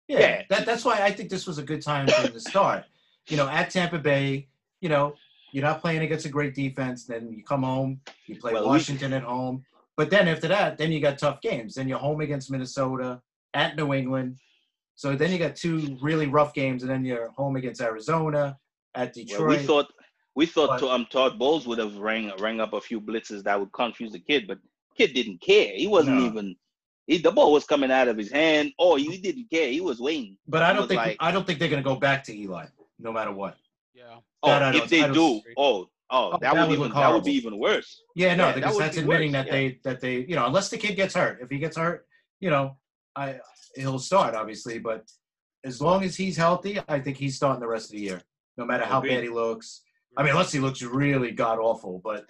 [0.08, 0.42] Yeah, yeah.
[0.48, 2.84] That, that's why I think this was a good time for him to start.
[3.28, 4.48] You know, at Tampa Bay,
[4.80, 5.14] you know,
[5.52, 7.04] you're not playing against a great defense.
[7.04, 9.64] Then you come home, you play Well, we- Washington at home.
[9.96, 11.74] But then after that, then you got tough games.
[11.74, 13.20] Then you're home against Minnesota,
[13.54, 14.36] at New England.
[14.94, 18.56] So then you got two really rough games, and then you're home against Arizona,
[18.94, 19.40] at Detroit.
[19.40, 19.86] Well, we thought
[20.36, 23.58] we thought But- um Todd Bowles would have rang rang up a few blitzes that
[23.58, 24.58] would confuse the kid, but
[24.96, 25.72] kid didn't care.
[25.74, 26.26] He wasn't No.
[26.26, 26.56] even.
[27.08, 28.72] He, the ball was coming out of his hand.
[28.78, 29.68] Oh, he didn't care.
[29.70, 30.36] He was waiting.
[30.46, 32.66] but I don't think like- I don't think they're going to go back to Eli,
[32.98, 33.56] no matter what.
[33.98, 34.18] Yeah.
[34.42, 35.54] Oh, That I if don't- they don't do, see.
[35.56, 38.02] oh, oh, Oh, that, that would would even that would be even worse.
[38.14, 39.52] Yeah, no, Yeah, because would that's be admitting worse, that yeah.
[39.52, 41.40] they that they you know unless the kid gets hurt.
[41.42, 42.06] If he gets hurt,
[42.40, 42.78] you know,
[43.16, 43.40] I
[43.74, 45.04] he'll start obviously, but
[45.64, 48.22] as long as he's healthy, I think he's starting the rest of the year,
[48.56, 49.16] no matter how Agreed.
[49.16, 49.82] bad he looks.
[50.16, 52.24] I mean, unless he looks really god awful, but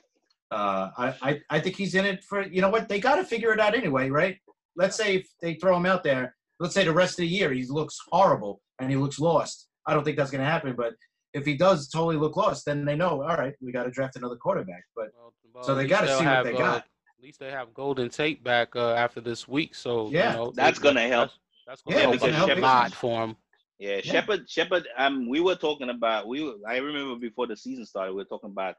[0.50, 3.24] uh, I, I I think he's in it for you know what they got to
[3.24, 4.38] figure it out anyway, right?
[4.76, 7.52] Let's say if they throw him out there, let's say the rest of the year
[7.52, 9.68] he looks horrible and he looks lost.
[9.87, 10.94] I don't think that's going to happen, but
[11.34, 14.16] if he does totally look lost, then they know, all right, we got to draft
[14.16, 14.84] another quarterback.
[14.96, 16.76] But Well, well, So they gotta they'll see what have, they uh, got.
[16.78, 20.52] At least they have Golden Tate back uh, after this week, so Yeah, you know,
[20.54, 21.30] that's gonna help.
[21.66, 23.36] That's, that's Yeah, gonna help because a Shepard- lot for him.
[23.80, 24.00] Yeah, Yeah.
[24.02, 24.48] Shepard.
[24.50, 24.88] Shepard.
[24.96, 26.26] Um, we were talking about.
[26.28, 26.42] We.
[26.44, 28.76] Were, I remember before the season started, we were talking about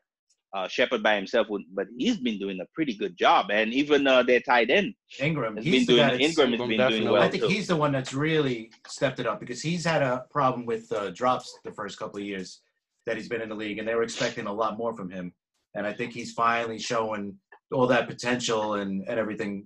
[0.55, 4.07] uh Shepard by himself, would- but he's been doing a pretty good job, and even
[4.07, 6.09] uh, their tight end Engram, has he's been doing.
[6.19, 6.99] Engram has been definitely.
[6.99, 7.49] doing well I think too.
[7.49, 11.09] he's the one that's really stepped it up because he's had a problem with uh,
[11.12, 12.62] drops the first couple of years
[13.05, 15.33] that he's been in the league, and they were expecting a lot more from him.
[15.75, 17.35] and I think he's finally showing
[17.71, 19.65] all that potential and, and everything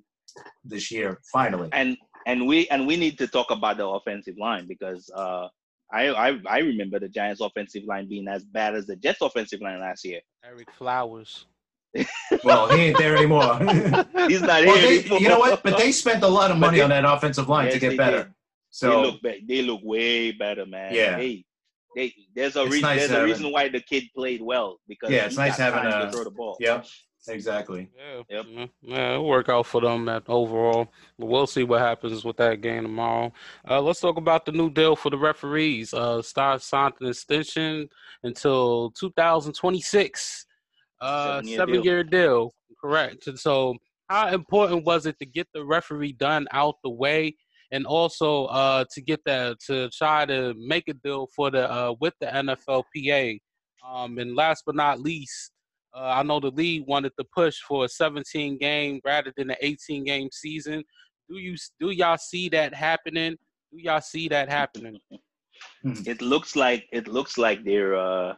[0.66, 1.20] this year.
[1.32, 5.48] Finally, and and we and we need to talk about the offensive line because uh,
[5.92, 9.62] I, I I remember the Giants' offensive line being as bad as the Jets' offensive
[9.62, 10.22] line last year.
[10.46, 11.46] Ereck Flowers.
[12.44, 13.58] well, he ain't there anymore.
[14.28, 15.20] He's not well, here they, anymore.
[15.20, 15.62] you know what?
[15.64, 17.98] But they spent a lot of money they- on that offensive line Yes, to get
[17.98, 18.24] better.
[18.24, 18.34] did.
[18.72, 20.94] So they look be- they look way better, man.
[20.96, 21.18] Yeah.
[21.18, 21.46] Hey,
[21.96, 22.82] they, there's a It's reason.
[22.82, 26.06] nice there's a reason why the kid played well because Yeah, it's nice having a-
[26.08, 26.58] to throw the ball.
[26.60, 26.88] Yep,
[27.28, 27.90] exactly.
[27.98, 28.46] Yeah, Yep.
[28.50, 30.92] yeah, yeah, it'll work out for them at overall.
[31.18, 33.32] But we'll see what happens with that game tomorrow.
[33.70, 35.94] Uh, let's talk about the new deal for the referees.
[35.94, 37.88] Uh, Star signed an extension
[38.24, 40.46] until 2026.
[41.02, 41.84] Uh, Seven-year seven deal.
[41.86, 43.28] year deal, correct.
[43.28, 43.76] And so,
[44.10, 47.36] how important was it to get the referee done out the way,
[47.72, 51.94] and also uh, to get that to try to make a deal for the uh,
[52.00, 53.40] with the NFLPA?
[53.86, 55.52] Um, and last but not least,
[55.96, 59.58] uh, I know the league wanted to push for a 17 game rather than an
[59.62, 60.84] 18 game season.
[61.30, 63.38] Do you do y'all see that happening?
[63.72, 65.00] Do y'all see that happening?
[65.84, 68.34] It looks like it looks like they're uh,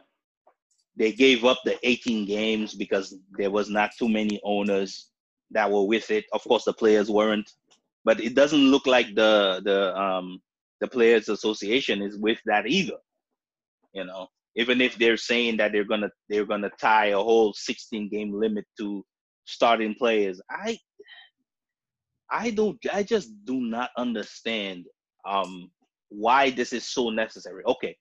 [0.96, 5.10] they gave up the 18 games because there was not too many owners
[5.50, 6.24] that were with it.
[6.32, 7.50] Of course, the players weren't,
[8.04, 10.40] but it doesn't look like the the um,
[10.80, 12.98] the players association is with that either.
[13.92, 18.08] You know, even if they're saying that they're gonna they're gonna tie a whole 16
[18.08, 19.04] game limit to
[19.44, 20.78] starting players, I
[22.30, 24.86] I don't I just do not understand
[25.28, 25.70] um
[26.08, 27.62] why this is so necessary.
[27.66, 27.96] Okay,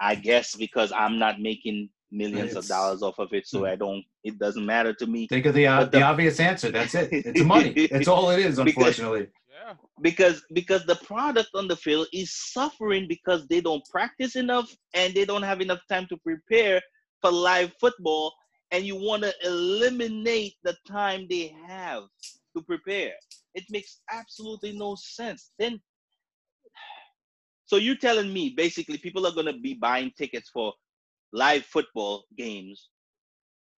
[0.00, 3.64] I guess because I'm not making millions of dollars off of it, so Hmm.
[3.66, 4.04] I don't.
[4.24, 6.70] It doesn't matter to me Think of the uh, the- the obvious answer.
[6.70, 7.08] That's it.
[7.12, 7.70] It's money.
[7.96, 8.56] It's all it is.
[8.58, 9.74] Because- Unfortunately, Yeah.
[10.02, 15.14] because because the product on the field is suffering because they don't practice enough and
[15.14, 16.80] they don't have enough time to prepare
[17.22, 18.32] for live football,
[18.72, 22.04] and you want to eliminate the time they have
[22.56, 23.12] to prepare.
[23.54, 25.52] It makes absolutely no sense.
[25.58, 25.80] Then,
[27.66, 30.72] so you're telling me basically people are going to be buying tickets for
[31.32, 32.88] live football games,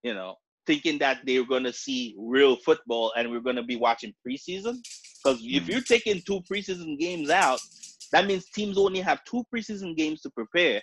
[0.02, 0.36] you know,
[0.66, 4.76] thinking that they're going to see real football and we're going to be watching preseason?
[5.22, 5.68] Because if Mm.
[5.68, 7.60] you're taking two preseason games out,
[8.12, 10.80] that means teams only have two preseason games to prepare.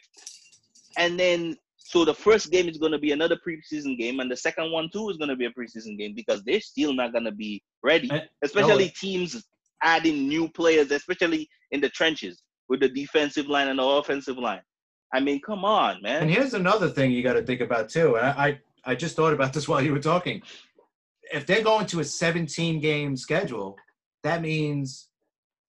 [0.97, 4.35] And then, so the first game is going to be another preseason game, and the
[4.37, 7.23] second one, too, is going to be a preseason game because they're still not going
[7.25, 9.43] to be ready, Eh, especially teams
[9.81, 14.61] adding new players, especially in the trenches with the defensive line and the offensive line.
[15.13, 16.23] I mean, come on, man.
[16.23, 18.15] and here's another thing you got to think about too.
[18.15, 18.59] And I, I
[18.91, 20.41] I just thought about this while you were talking.
[21.31, 23.77] If they're going to a 17 game schedule,
[24.23, 25.09] that means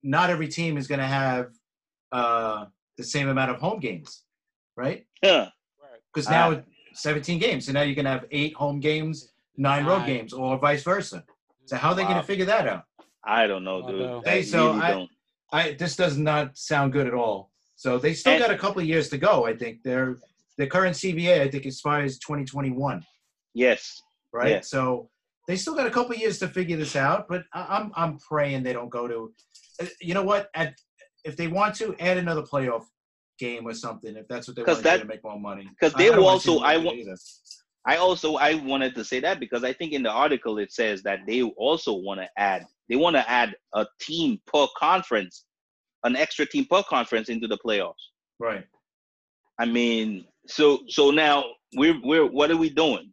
[0.03, 1.48] not every team is going to have
[2.12, 4.22] uh, the same amount of home games,
[4.76, 5.07] right?
[5.22, 5.48] Yeah.
[6.12, 6.66] Because now it's
[7.03, 10.83] 17 games, so now you can have eight home games, nine road games, or vice
[10.83, 11.24] versa.
[11.66, 12.85] So how are they going to figure that out?
[13.22, 14.22] I don't know, I dude.
[14.26, 15.11] Hey, so really I- don't.
[15.53, 17.49] I this does not sound good at all.
[17.80, 19.46] So they still And- got a couple of years to go.
[19.46, 20.18] I think their
[20.58, 23.02] the current CBA I think expires 2021,
[23.54, 24.02] Yes.
[24.34, 24.50] right?
[24.50, 24.60] Yeah.
[24.60, 25.08] So
[25.48, 27.26] they still got a couple of years to figure this out.
[27.26, 29.32] But I'm I'm praying they don't go to.
[29.80, 30.50] uh, You know what?
[30.54, 30.74] At
[31.24, 32.84] if they want to add another playoff
[33.38, 35.66] game or something, if that's what they want to do to make more money.
[35.70, 37.16] Because they also- I do wa- it either.
[37.86, 41.02] I also I wanted to say that because I think in the article it says
[41.04, 45.46] that they also want to add they want to add a team per conference,
[46.04, 47.94] an extra team per conference into the playoffs.
[48.38, 48.66] right.
[49.58, 51.44] I mean, so so now
[51.76, 53.12] we're we're what are we doing?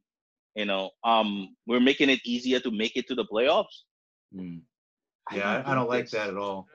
[0.55, 3.83] You know, um, we're making it easier to make it to the playoffs.
[4.33, 4.61] Mm.
[5.33, 6.67] Yeah, I, I don't like that at all.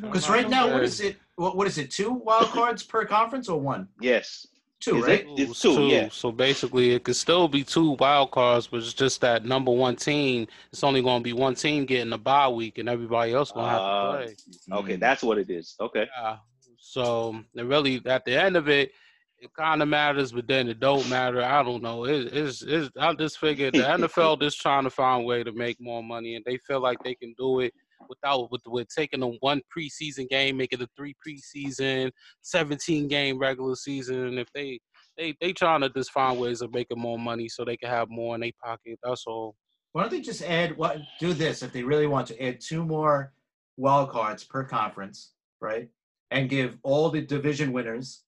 [0.00, 0.82] Because I right now, what care.
[0.84, 1.16] is it?
[1.34, 1.90] What, what is it?
[1.90, 3.88] Two wild cards per conference or one?
[4.00, 4.46] Yes.
[4.84, 5.20] Two, Is right?
[5.20, 5.26] it?
[5.40, 6.08] It's two, yeah.
[6.10, 9.96] So basically, it could still be two wild cards, but it's just that number one
[9.96, 10.46] team.
[10.72, 13.64] It's only going to be one team getting a bye week, and everybody else going
[13.64, 14.36] to have Uh, to play.
[14.78, 15.00] Okay, Mm.
[15.00, 15.74] that's what it is.
[15.80, 16.06] Okay.
[16.20, 16.36] Yeah.
[16.78, 18.92] So and really, at the end of it,
[19.38, 21.42] it kind of matters, but then it don't matter.
[21.42, 22.04] I don't know.
[22.04, 25.52] It, it's, it's I just figured the NFL just trying to find a way to
[25.52, 27.72] make more money, and they feel like they can do it
[28.08, 32.10] without with with taking a one preseason game, making a three preseason,
[32.42, 34.38] seventeen game regular season.
[34.38, 34.80] If they
[35.16, 38.08] they they trying to just find ways of making more money so they can have
[38.10, 38.98] more in their pocket.
[39.02, 39.54] That's all.
[39.92, 42.84] Why don't they just add what do this if they really want to add two
[42.84, 43.32] more
[43.76, 45.88] wild cards per conference, right?
[46.30, 48.22] And give all the division winners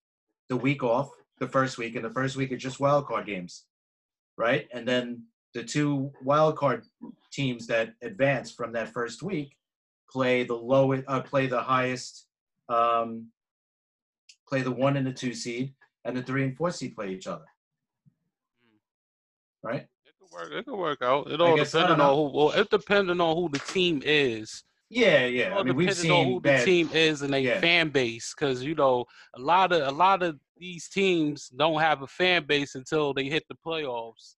[0.48, 3.64] the week off, the first week, and the first week are just wild card games,
[4.36, 4.68] right?
[4.72, 6.84] And then the two wild card
[7.32, 9.56] teams that advance from that first week
[10.10, 12.26] play the lowest, uh, play the highest,
[12.68, 13.26] um,
[14.48, 17.26] play the one and the two seed, and the three and four seed play each
[17.26, 17.44] other.
[19.62, 19.86] right?
[20.04, 20.52] It could work.
[20.52, 21.30] It could work out.
[21.30, 22.36] It all guess- I depending on who.
[22.38, 24.62] Well, it depending on who the team is.
[24.88, 25.50] Yeah, It yeah.
[25.52, 27.60] all I mean, we've depending on seen who the team is and a Yeah.
[27.60, 32.02] fan base, because you know a lot of a lot of these teams don't have
[32.02, 34.36] a fan base until they hit the playoffs.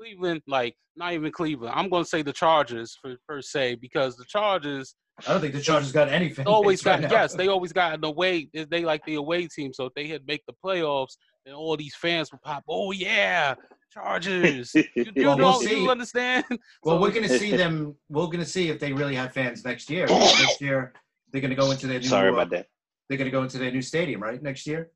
[0.00, 1.74] Cleveland, like not even Cleveland.
[1.76, 4.94] I'm gonna say the Chargers for per se because the Chargers
[5.26, 6.44] I don't think the Chargers got anything.
[6.44, 8.48] fan always got right yes, they always got an away.
[8.54, 11.94] They like the away team, so if they had make the playoffs, then all these
[11.96, 12.62] fans would pop.
[12.68, 13.54] Oh yeah,
[13.92, 14.72] Chargers.
[14.74, 16.44] You, you Well, know, we'll you understand?
[16.84, 17.96] Well, So- we're gonna see them.
[18.08, 20.06] We're gonna see if they really have fans next year.
[20.06, 20.92] next year,
[21.32, 22.06] they're gonna go into their new.
[22.06, 22.66] Sorry uh, about that.
[23.08, 24.40] They're gonna go into their new stadium, right?
[24.40, 24.90] Next year.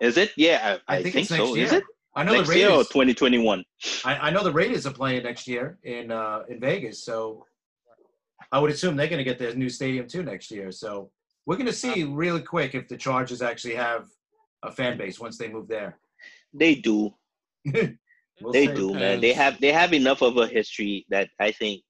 [0.00, 0.32] Is it?
[0.36, 1.54] Yeah, I, I I think think, it's next so.
[1.54, 1.64] year.
[1.66, 1.84] Is it
[2.16, 3.62] I know next the Raiders, year 2021.
[4.06, 7.44] I, I, know the Raiders are playing next year in uh, in Vegas, so
[8.50, 10.72] I would assume they're going to get their new stadium too next year.
[10.72, 11.10] So
[11.44, 14.06] we're going to see really quick if the Chargers actually have
[14.62, 15.98] a fan base once they move there.
[16.54, 17.14] They do.
[17.66, 19.20] we'll they do, man.
[19.20, 21.82] They have they have enough of a history that I think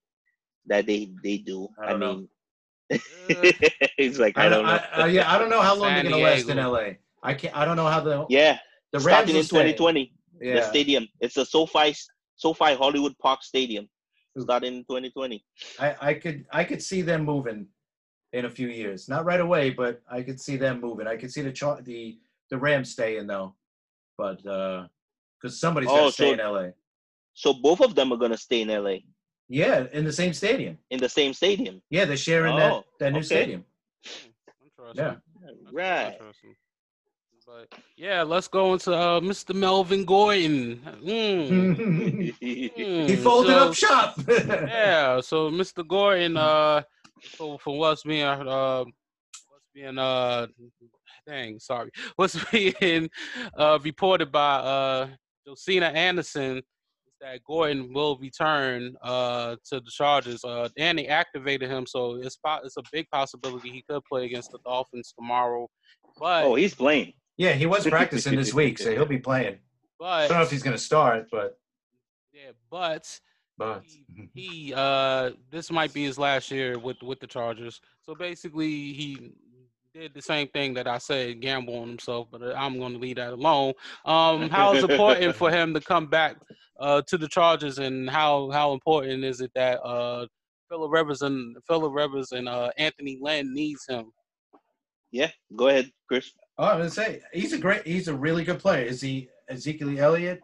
[0.67, 1.69] that they they do.
[1.81, 2.29] I, I mean,
[2.91, 4.71] it's like I, I don't know.
[4.73, 6.97] I, uh, yeah, I don't know how long San they're going to last in LA.
[7.23, 7.57] I can't.
[7.57, 8.59] I don't know how the yeah.
[8.93, 10.57] The Rams starting in 2020 yeah.
[10.57, 11.09] the stadium.
[11.21, 11.95] It's the SoFi
[12.37, 13.89] SoFi Hollywood Park Stadium.
[14.39, 15.43] Starting in 2020.
[15.81, 17.67] I, I could I could see them moving
[18.35, 19.09] in a few years.
[19.09, 21.07] Not right away, but I could see them moving.
[21.07, 22.19] I could see the char- the
[22.51, 23.55] the Rams staying though,
[24.19, 24.89] but because
[25.45, 26.69] uh, somebody's gonna oh, stay so, in LA.
[27.33, 28.97] So both of them are gonna stay in LA.
[29.49, 30.77] Yeah, in the same stadium.
[30.91, 31.81] In the same stadium.
[31.89, 33.27] Yeah, they're sharing oh, that that new okay.
[33.27, 33.65] stadium.
[34.05, 34.31] Hmm,
[34.65, 35.05] interesting.
[35.05, 35.15] Yeah.
[35.73, 36.13] Right.
[36.13, 36.57] Interesting.
[37.47, 39.55] But yeah, let's go into uh, Mr.
[39.55, 40.81] Melvin Gordon.
[41.05, 42.35] Mm.
[42.41, 44.19] he Mm, folded so- up shop.
[44.29, 45.87] Yeah, so Mr.
[45.87, 46.83] Gordon, uh,
[47.37, 48.85] so for what's being uh,
[49.49, 50.47] what's being uh,
[51.27, 53.09] dang, sorry, what's being
[53.57, 55.09] uh reported by uh
[55.47, 56.63] Josina Anderson is
[57.21, 60.45] that Gordon will return uh to the Chargers.
[60.45, 64.25] Uh, and they activated him, so it's po- it's a big possibility he could play
[64.25, 65.69] against the Dolphins tomorrow.
[66.19, 67.13] But oh, he's playing.
[67.37, 69.59] Yeah, he was practicing this week, so he'll be playing.
[70.03, 71.59] I don't know if he's gonna start, but
[72.33, 73.21] yeah, but
[73.59, 73.85] but
[74.35, 77.81] he uh this might be his last year with with the Chargers.
[78.03, 79.33] So basically he
[79.95, 82.99] did the same thing that I said, gamble on himself, but uh, I'm going to
[82.99, 83.73] leave that alone.
[84.05, 86.37] Um how is important for him to come back
[86.79, 90.27] uh to the Chargers and how how important is it that uh
[90.69, 94.13] Philip Rivers and Philip Rivers and uh Anthony Lynn needs him?
[95.13, 96.33] Yeah, go ahead, Chris.
[96.59, 97.87] Oh, I'm gonna say he's a great.
[97.87, 98.85] He's a really good player.
[98.85, 100.41] Is he Ezekiel Elliott?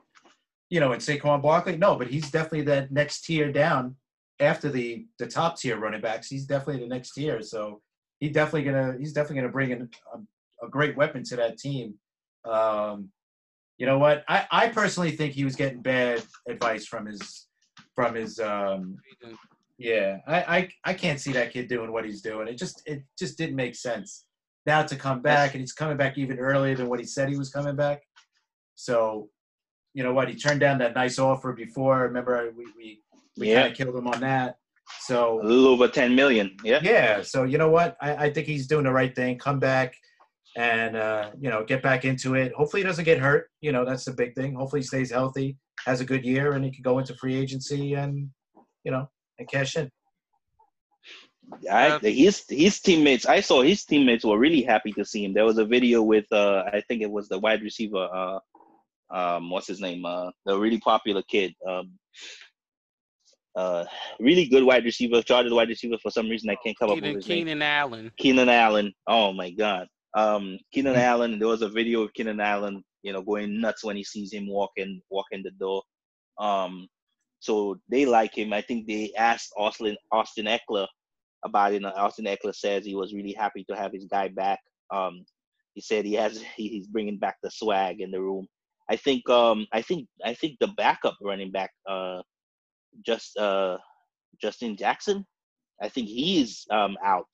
[0.69, 1.77] You know, and Saquon Barkley?
[1.77, 3.97] No, but he's definitely that next tier down
[4.41, 6.29] after the the top tier running backs.
[6.29, 7.41] He's definitely the next tier.
[7.43, 7.81] So
[8.21, 11.95] he definitely gonna he's definitely gonna bring in a, a great weapon to that team.
[12.45, 13.11] Um,
[13.79, 14.25] you know what?
[14.29, 17.47] I I personally think he was getting bad advice from his
[17.95, 18.97] from his um
[19.79, 22.49] yeah, I, I I can't see that kid doing what he's doing.
[22.49, 24.25] It just it just didn't make sense.
[24.67, 27.37] Now to come back and he's coming back even earlier than what he said he
[27.37, 28.03] was coming back.
[28.77, 29.29] So,
[29.95, 30.29] you know what?
[30.29, 32.01] He turned down that nice offer before.
[32.03, 33.01] Remember we we,
[33.39, 33.63] we Yeah.
[33.63, 34.57] kind of killed him on that.
[35.01, 36.57] So a little over 10 million.
[36.65, 36.81] Yeah.
[36.83, 37.97] yeah, so you know what?
[38.01, 39.39] I, I think he's doing the right thing.
[39.39, 39.95] Come back
[40.57, 42.53] and uh, you know get back into it.
[42.55, 43.49] Hopefully he doesn't get hurt.
[43.61, 44.55] You know that's the big thing.
[44.55, 47.95] Hopefully he stays healthy, has a good year, and he can go into free agency
[47.95, 48.29] and
[48.85, 49.91] you know and cash in.
[51.71, 53.27] I, his his teammates.
[53.27, 55.35] I saw his teammates were really happy to see him.
[55.35, 58.09] There was a video with uh, I think it was the wide receiver.
[58.13, 58.39] Uh,
[59.11, 60.05] um, what's his name?
[60.05, 61.55] Uh, the really popular kid.
[61.69, 61.99] Um,
[63.55, 63.85] uh,
[64.19, 65.23] really good wide receiver.
[65.23, 65.99] Chargers wide receiver.
[66.03, 67.39] For some reason, I can't come up with Keenan, his name.
[67.39, 68.11] Keenan Allen.
[68.19, 68.93] Keenan Allen.
[69.07, 69.87] Oh my God.
[70.15, 70.99] Um, Keenan Mhm.
[71.03, 71.39] Allen.
[71.39, 74.49] There was a video of Keenan Allen, you know, going nuts when he sees him
[74.49, 75.83] walking walking the door.
[76.39, 76.89] Um,
[77.41, 78.53] so they like him.
[78.53, 80.87] I think they asked Austin Austin Ekeler
[81.45, 81.77] about it.
[81.77, 84.61] and Austin Ekeler says he was really happy to have his guy back.
[84.93, 85.25] Um,
[85.75, 88.47] he said he has he, he's bringing back the swag in the room.
[88.91, 92.21] I think um I think I think the backup running back uh
[93.07, 93.79] just uh
[94.41, 95.25] Justin Jackson.
[95.81, 97.27] I think he's um out.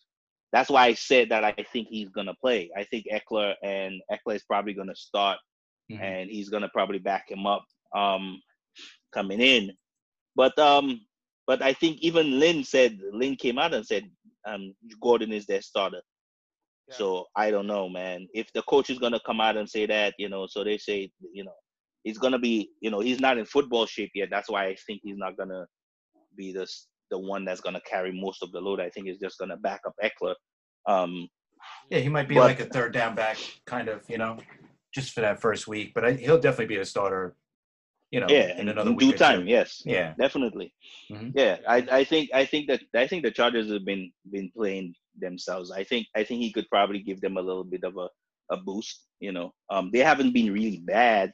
[0.53, 2.71] That's why I said that I think he's gonna play.
[2.77, 5.39] I think Ekeler and Ekeler is probably gonna start,
[5.91, 6.01] Mhm.
[6.01, 8.41] and he's gonna probably back him up um,
[9.13, 9.73] coming in.
[10.37, 11.01] But um,
[11.49, 14.05] but I think even Lynn said Lynn came out and said
[14.47, 16.03] um, Gordon is their starter.
[16.89, 16.95] Yeah.
[16.95, 18.29] So I don't know, man.
[18.35, 21.11] If the coach is gonna come out and say that, you know, so they say,
[21.33, 21.55] you know,
[22.05, 24.29] he's gonna be, you know, he's not in football shape yet.
[24.31, 25.67] That's why I think he's not gonna
[26.37, 26.69] be the
[27.11, 28.79] the one that's gonna carry most of the load.
[28.79, 30.35] I think he's just gonna back up Ekeler.
[30.87, 31.29] Um,
[31.91, 34.39] Yeah, he might be But- like a third down back, kind of, you know,
[34.95, 35.93] just for that first week.
[35.95, 37.35] But I, he'll definitely be a starter
[38.11, 39.41] you know, yeah, in another in week due or time.
[39.45, 39.51] two.
[39.51, 40.15] Yes, Yeah.
[40.19, 40.73] definitely.
[41.13, 41.33] Mhm.
[41.35, 44.95] Yeah, I, I think I think that I think the Chargers have been been playing
[45.19, 45.71] themselves.
[45.71, 48.09] I think I think he could probably give them a little bit of a,
[48.51, 49.05] a boost.
[49.21, 51.33] You know, um, they haven't been really bad,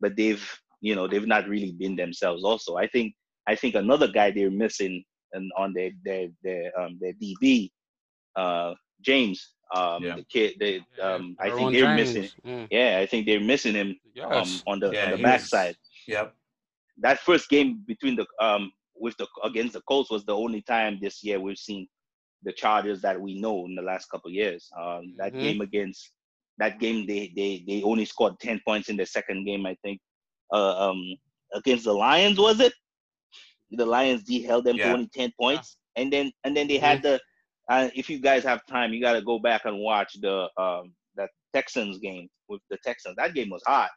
[0.00, 0.44] but they've
[0.80, 2.44] you know they've not really been themselves.
[2.44, 3.14] Also, I think
[3.48, 5.02] I think another guy they're missing
[5.32, 7.70] and on their their their um their DB,
[8.36, 10.16] uh, James, um, Yeah.
[10.16, 10.54] the kid.
[10.60, 12.14] They, um, I think they're James.
[12.14, 12.28] missing.
[12.46, 15.30] Mm, Yeah, I think they're missing him um on the Yeah, on the he was-
[15.32, 15.76] backside
[16.06, 16.34] Yep.
[16.98, 20.98] that first game between the um with the against the Colts was the only time
[21.00, 21.88] this year we've seen
[22.42, 24.68] the Chargers that we know in the last couple of years.
[24.78, 25.40] Um, that Mhm.
[25.40, 26.10] game against
[26.58, 30.00] that game they they they only scored ten points in the second game I think.
[30.52, 31.16] Uh, um,
[31.54, 32.74] against the Lions was it?
[33.70, 37.02] The Lions D held them to only ten points, and then and then they had
[37.02, 37.20] the.
[37.70, 40.94] Uh, if you guys have time, you got to go back and watch the um
[41.16, 43.16] that Texans game with the Texans.
[43.16, 43.90] That game was hot.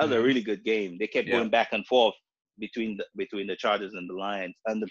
[0.00, 0.24] That was a Mhm.
[0.24, 0.98] really good game.
[0.98, 1.36] They kept Yeah.
[1.36, 2.14] going back and forth
[2.58, 4.88] between the between the Chargers and the Lions and the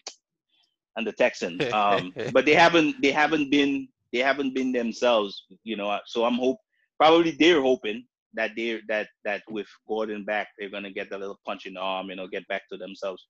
[0.97, 1.67] and the Texans.
[1.73, 5.99] Um, but they haven't they haven't been they haven't been themselves, you know.
[6.05, 6.57] So I'm hope
[6.99, 11.39] probably they're hoping that they that that with Gordon back they're gonna get a little
[11.45, 13.27] punch in the arm, you know, get back to themselves.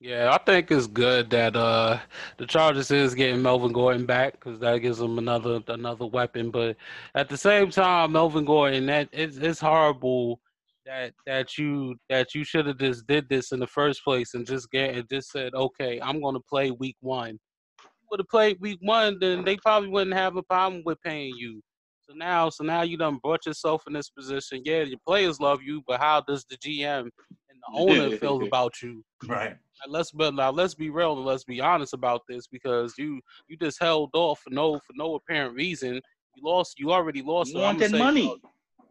[0.00, 1.98] Yeah, I think it's good that uh
[2.38, 6.50] the Chargers is getting Melvin Gordon back because that gives them another another weapon.
[6.50, 6.76] But
[7.14, 10.40] at the same time, Melvin Gordon, that it's it's horrible
[10.88, 14.46] that that you that you should have just did this in the first place and
[14.46, 17.38] just get and just said, okay, I'm gonna play week one.
[17.82, 21.34] You would have played week one, then they probably wouldn't have a problem with paying
[21.36, 21.60] you.
[22.00, 24.62] So now, so now you done brought yourself in this position.
[24.64, 28.80] Yeah, your players love you, but how does the GM and the owner feel about
[28.80, 29.04] you?
[29.26, 29.50] Right.
[29.50, 33.20] Now, let's but now let's be real and let's be honest about this because you
[33.46, 36.00] you just held off for no for no apparent reason.
[36.34, 36.78] You lost.
[36.78, 37.50] You already lost.
[37.50, 38.40] You so wanted money.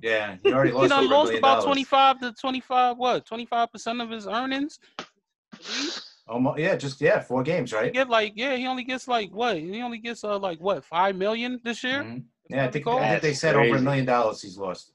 [0.01, 0.35] Yeah.
[0.43, 2.97] He already You lost done lost about twenty five to twenty five.
[2.97, 4.79] What twenty five percent of his earnings?
[6.27, 7.93] Almost, yeah, just yeah, four games, He right?
[7.93, 8.55] get like yeah.
[8.55, 9.57] He only gets like what?
[9.57, 12.03] He only gets uh like what five million this year.
[12.03, 12.23] Mhm.
[12.49, 12.87] Yeah, I think.
[12.87, 14.91] I think they That's said over a million dollars he's lost.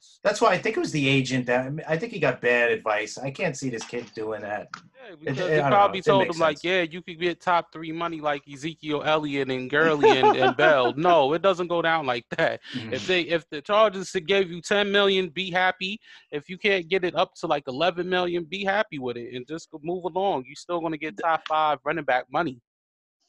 [0.00, 0.18] Yes.
[0.22, 3.18] That's why I think it was the agent that I think he got bad advice.
[3.18, 4.68] I can't see this kid doing that.
[4.74, 7.72] Yeah, because I they know, probably told make him like, yeah, you could get top
[7.72, 10.94] three money like Ezekiel Elliott and Gurley and, and Bell.
[11.00, 12.60] No, it doesn't go down like that.
[12.74, 12.92] Mhm.
[12.92, 16.00] If they if the Chargers gave you ten million, be happy.
[16.30, 19.46] If you can't get it up to like eleven million, be happy with it and
[19.46, 20.44] just move along.
[20.46, 22.60] You're still gonna get top five running back money.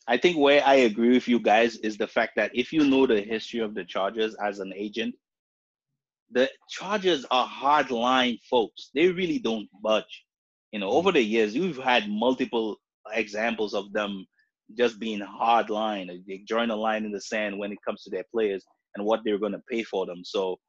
[0.08, 3.06] I think where I agree with you guys is the fact that if you know
[3.06, 5.16] the history of the Chargers as an agent,
[6.32, 8.90] the Chargers are hardline folks.
[8.96, 10.26] They really don't budge.
[10.72, 12.78] You know, over the years, we've had multiple
[13.14, 14.26] examples of them
[14.78, 16.08] just being hardline.
[16.28, 18.66] They join a line in the sand when it comes to their players
[18.96, 20.24] and what they're going to pay for them.
[20.24, 20.60] So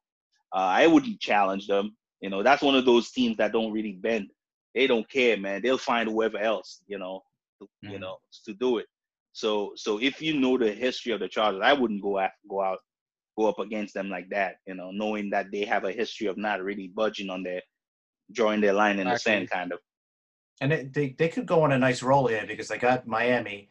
[0.55, 1.95] uh, I wouldn't challenge them.
[2.21, 4.29] You know, that's one of those teams that don't really bend.
[4.75, 5.61] They don't care, man.
[5.61, 7.23] They'll find whoever else, you know,
[7.61, 7.99] to, you Mhm.
[7.99, 8.87] know, to do it.
[9.33, 12.61] So so if you know the history of the Chargers, I wouldn't go out go
[12.61, 12.79] out
[13.37, 16.37] go up against them like that, you know, knowing that they have a history of
[16.37, 17.61] not really budging on their
[18.31, 19.79] drawing their line in the sand kind of.
[20.61, 23.69] And it, they they could go on a nice roll here because they got Miami,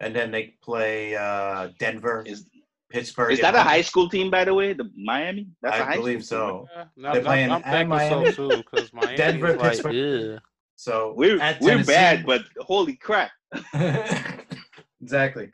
[0.00, 2.46] and then they play uh, Denver, Is
[2.90, 3.32] Pittsburgh.
[3.32, 4.74] is that a high school team by the way?
[4.74, 5.48] The Miami?
[5.62, 6.76] That's a I high believe school team, so.
[6.76, 9.70] Yeah, no, They're no, playing I'm at Miami, so too because Miami Denver, is like,
[9.72, 9.94] Pittsburgh.
[9.94, 10.38] yeah.
[10.76, 13.30] So We're we're bad, but holy crap.
[15.02, 15.50] exactly.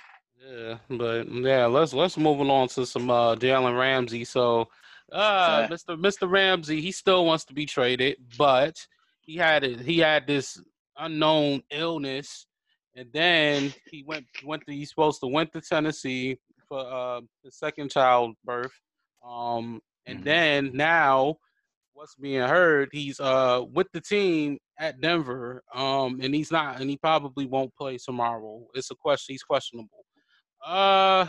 [0.46, 4.24] Yeah, but yeah, let's let's move along to some uh Jalen Ramsey.
[4.24, 4.68] So
[5.12, 5.66] uh.
[5.68, 5.96] Mr.
[5.98, 6.30] Mr.
[6.30, 8.76] Ramsey, he still wants to be traded, but
[9.20, 10.60] he had it he had this
[10.98, 12.46] unknown illness
[12.94, 16.38] and then he went went to he's supposed to went to Tennessee
[16.68, 18.72] for uh his second child birth.
[19.28, 20.24] Um and Mhm.
[20.24, 21.36] then now
[21.92, 25.62] what's being heard, he's uh with the team at Denver.
[25.74, 28.64] Um and he's not and he probably won't play tomorrow.
[28.74, 30.05] It's a question he's questionable.
[30.64, 31.26] Uh,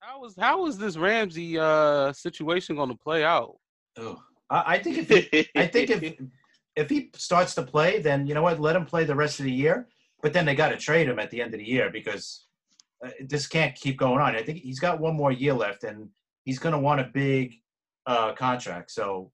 [0.00, 3.56] how is how is this Ramsey uh situation going to play out?
[3.98, 4.18] Ugh.
[4.50, 6.14] I, I think if he, I think if
[6.76, 9.44] if he starts to play, then you know what, let him play the rest of
[9.44, 9.88] the year.
[10.22, 12.46] But then they got to trade him at the end of the year because
[13.04, 14.36] uh, this can't keep going on.
[14.36, 16.08] I think he's got one more year left, and
[16.44, 17.54] he's going to want a big
[18.06, 18.92] uh, contract.
[18.92, 19.32] So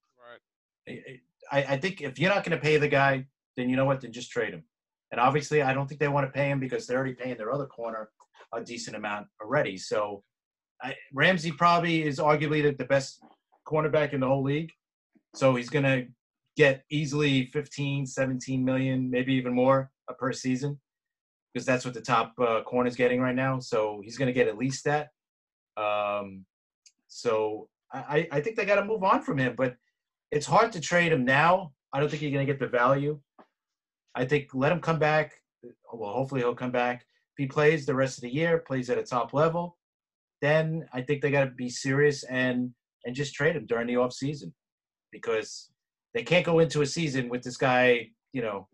[0.89, 1.21] Right.
[1.53, 3.27] I, I think if you're not going to pay the guy,
[3.57, 4.65] then you know what, then just trade him.
[5.11, 7.53] And obviously, I don't think they want to pay him because they're already paying their
[7.53, 8.11] other corner
[8.55, 9.77] a decent amount already.
[9.77, 10.23] So
[10.83, 13.21] I, Ramsey probably is arguably the, the best
[13.67, 14.73] cornerback in the whole league.
[15.35, 16.07] So he's going to
[16.57, 20.79] get easily 15, 17 million, maybe even more uh, per season
[21.53, 23.59] because that's what the top uh, is getting right now.
[23.59, 25.09] So he's going to get at least that.
[25.77, 26.45] Um,
[27.07, 29.77] so I I think they got to move on from him, but
[30.31, 33.19] it's hard to trade him now I don't think you're going to get the value.
[34.15, 35.33] I think let him come back.
[35.93, 37.07] Well, hopefully he'll come back.
[37.39, 39.77] If he plays the rest of the year, plays at a top level,
[40.43, 42.73] then I think they got to be serious and
[43.05, 44.53] and just trade him during the off season
[45.13, 45.71] because
[46.15, 48.09] they can't go into a season with this guy.
[48.33, 48.67] You know,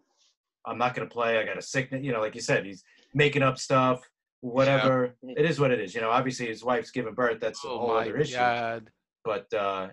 [0.65, 1.39] I'm not going to play.
[1.39, 2.03] I got a sickness.
[2.03, 4.09] You know, like you said, he's making up stuff.
[4.41, 5.15] Whatever.
[5.23, 5.35] Yeah.
[5.37, 5.95] It is what it is.
[5.95, 7.41] You know, obviously his wife's giving birth.
[7.41, 8.37] That's oh a whole other issue.
[8.37, 8.89] God.
[9.27, 9.89] But uh,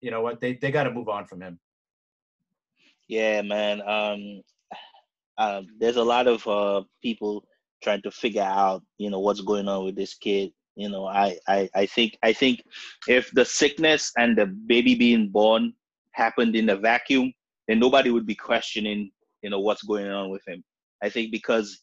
[0.00, 0.40] you know what?
[0.40, 1.58] They they got to move on from him.
[3.08, 3.82] Yeah, man.
[3.82, 4.42] Um,
[5.38, 7.44] uh, there's a lot of uh, people
[7.82, 10.50] trying to figure out, you know, what's going on with this kid.
[10.76, 12.62] You know, I, I, I think, I think,
[13.06, 15.74] if the sickness and the baby being born
[16.12, 17.32] happened in a vacuum,
[17.68, 19.10] then nobody would be questioning,
[19.42, 20.64] you know, what's going on with him.
[21.02, 21.80] I think because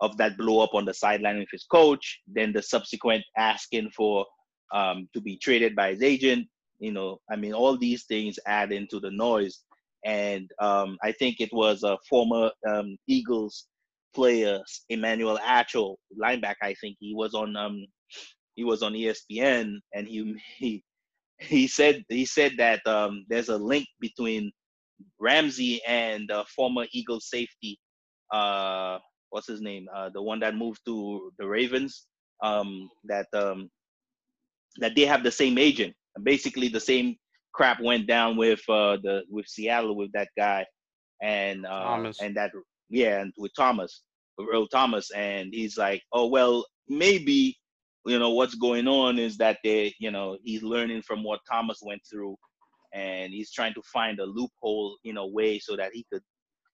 [0.00, 4.24] of that blow up on the sideline with his coach, then the subsequent asking for
[4.72, 6.46] um, to be traded by his agent,
[6.78, 9.64] you know, I mean, all these things add into the noise
[10.04, 13.66] and um, I think it was a former um, Eagles
[14.18, 16.62] player, Emmanuel Acho, linebacker.
[16.62, 17.86] I think he was on um,
[18.56, 20.82] he was on ESPN, and he he
[21.38, 24.50] he said he said that um, there's a link between
[25.20, 27.78] Ramsey and uh, former Eagle safety.
[28.32, 28.98] Uh,
[29.30, 29.86] what's his name?
[29.94, 32.06] Uh, the one that moved to the Ravens.
[32.40, 33.68] Um, that um,
[34.78, 35.92] that they have the same agent,
[36.22, 37.16] basically the same
[37.52, 40.64] crap went down with uh, the with Seattle with that guy
[41.22, 42.52] and uh, and that
[42.88, 44.02] yeah and with Thomas
[44.40, 47.56] Earl Thomas and he's like oh well maybe
[48.06, 51.80] you know what's going on is that they you know he's learning from what Thomas
[51.82, 52.36] went through
[52.94, 56.22] and he's trying to find a loophole in a way so that he could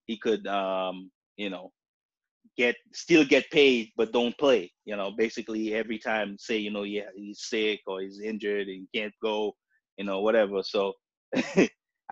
[0.06, 1.70] he could um you know
[2.56, 6.84] get still get paid but don't play you know basically every time say you know
[6.84, 9.52] yeah he's sick or he's injured and can't go
[9.96, 10.62] you know, whatever.
[10.62, 10.94] So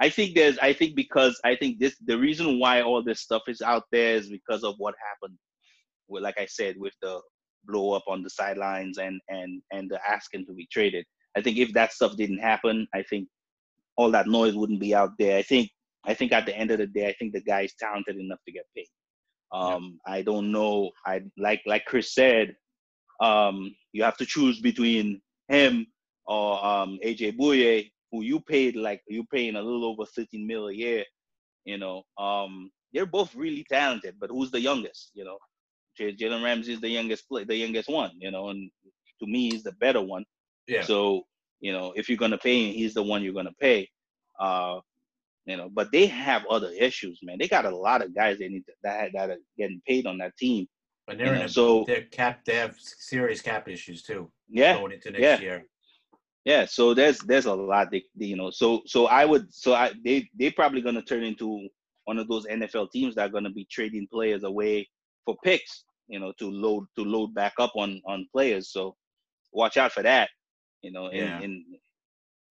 [0.01, 3.43] I think there's, I think because I think this, the reason why all this stuff
[3.47, 5.39] is out there is because of what happened
[6.09, 7.21] with, like I said, with the
[7.65, 11.05] blow up on the sidelines and, and, and the asking to be traded.
[11.37, 13.29] I think if that stuff didn't happen, I think
[13.97, 15.39] all that noise wouldn't be out there.
[15.39, 15.71] I think,
[16.05, 18.41] I think at the end of the day, I think the guy is talented enough
[18.47, 18.89] to get paid.
[19.53, 20.15] Um, yeah.
[20.15, 20.91] I don't know.
[21.07, 22.57] I like, like Chris said,
[23.21, 25.87] um, you have to choose between him
[26.27, 30.69] or um, AJ Bouye, who you paid like you paying a little over 13 mil
[30.69, 31.03] a year,
[31.65, 35.11] you know, um, they're both really talented, but who's the youngest?
[35.15, 35.39] You know,
[35.97, 38.71] J- Jalen Ramsey is the youngest play, the youngest one, you know, and
[39.21, 40.25] to me he's the better one.
[40.69, 40.83] Yeah.
[40.83, 41.23] So
[41.61, 43.89] you know, if you're gonna pay him, he's the one you're gonna pay.
[44.39, 44.81] Uh,
[45.47, 47.39] you know, but they have other issues, man.
[47.41, 50.19] They got a lot of guys they need to, that that are getting paid on
[50.19, 50.67] that team.
[51.07, 52.45] But they're you know, a, so they're cap.
[52.45, 54.31] They have serious cap issues too.
[54.49, 54.77] Yeah.
[54.77, 55.41] Going into next yeah.
[55.41, 55.65] year
[56.45, 59.93] yeah so there's there's a lot they, you know so so i would so i
[60.05, 61.69] they they probably going to turn into
[62.05, 64.89] one of those nfl teams that are going to be trading players away
[65.25, 68.71] for picks you know to load to load back up on on players.
[68.71, 68.97] So
[69.53, 70.29] watch out for that
[70.83, 71.41] you know in, yeah.
[71.41, 71.65] in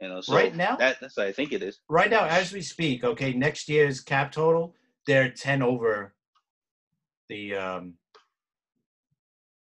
[0.01, 1.79] you know so right now that, that's what i think it is.
[1.89, 4.75] right now as we speak okay next year's cap total
[5.07, 6.13] they're 10 over
[7.29, 7.95] the um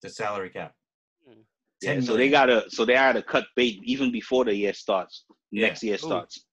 [0.01, 0.73] the salary cap
[1.81, 5.25] yeah, so they gotta so they gotta cut bait even before the year starts.
[5.51, 5.67] Yeah.
[5.67, 6.45] Next year starts.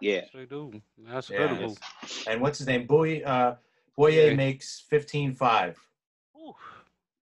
[0.00, 0.20] Yeah.
[0.20, 0.82] That's they do.
[0.98, 1.76] That's yeah, critical.
[2.28, 2.86] And what's his name?
[2.86, 3.56] Boy uh
[3.98, 4.34] Bouye yeah.
[4.34, 5.78] makes fifteen five.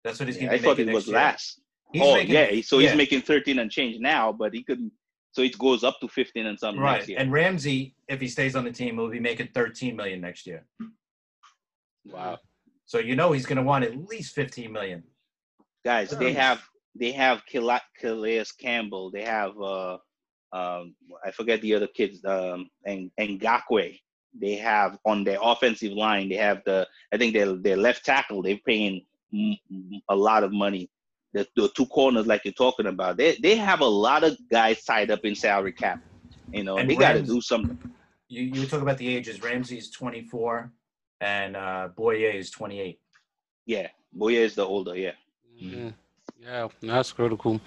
[0.04, 1.16] That's what he's yeah, gonna I thought it was year.
[1.16, 1.60] last.
[1.92, 4.90] He's oh making, yeah, so he's making thirteen and change now, but he could
[5.32, 7.08] so it goes up to fifteen and something right.
[7.16, 10.64] And Ramsey, if he stays on the team, will be making thirteen million next year.
[12.06, 12.38] Wow.
[12.86, 15.04] So you know he's gonna want at least fifteen million.
[15.84, 16.62] Guys, they have
[16.94, 19.10] they have Calais Campbell.
[19.10, 19.98] They have uh,
[20.52, 22.24] um, I forget the other kids.
[22.24, 23.98] Um, and Ngakoue.
[24.38, 26.28] They have on their offensive line.
[26.28, 28.42] They have the I think their their left tackle.
[28.42, 29.02] They're paying
[30.08, 30.90] a lot of money.
[31.34, 33.16] The, the two corners like you're talking about.
[33.16, 36.00] They they have a lot of guys tied up in salary cap.
[36.50, 37.78] You know, and they got to do something.
[38.28, 39.42] You you talk about the ages.
[39.42, 40.70] Ramsey is 24,
[41.20, 42.98] and uh, Bouye is 28.
[43.66, 43.88] Yeah,
[44.18, 44.96] Bouye is the older.
[44.96, 45.12] Yeah.
[45.62, 45.88] Mm-hmm.
[46.44, 47.60] Yeah, that's critical.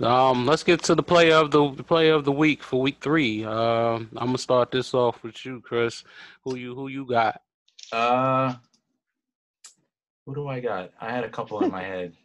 [0.00, 2.98] Um, let's get to the play of the, the play of the week for week
[3.00, 3.42] three.
[3.42, 6.04] Uh, I'm gonna start this off with you, Chris.
[6.44, 7.40] Who you who you got?
[7.90, 8.54] Uh,
[10.26, 10.90] who do I got?
[11.00, 12.14] I had a couple in my head.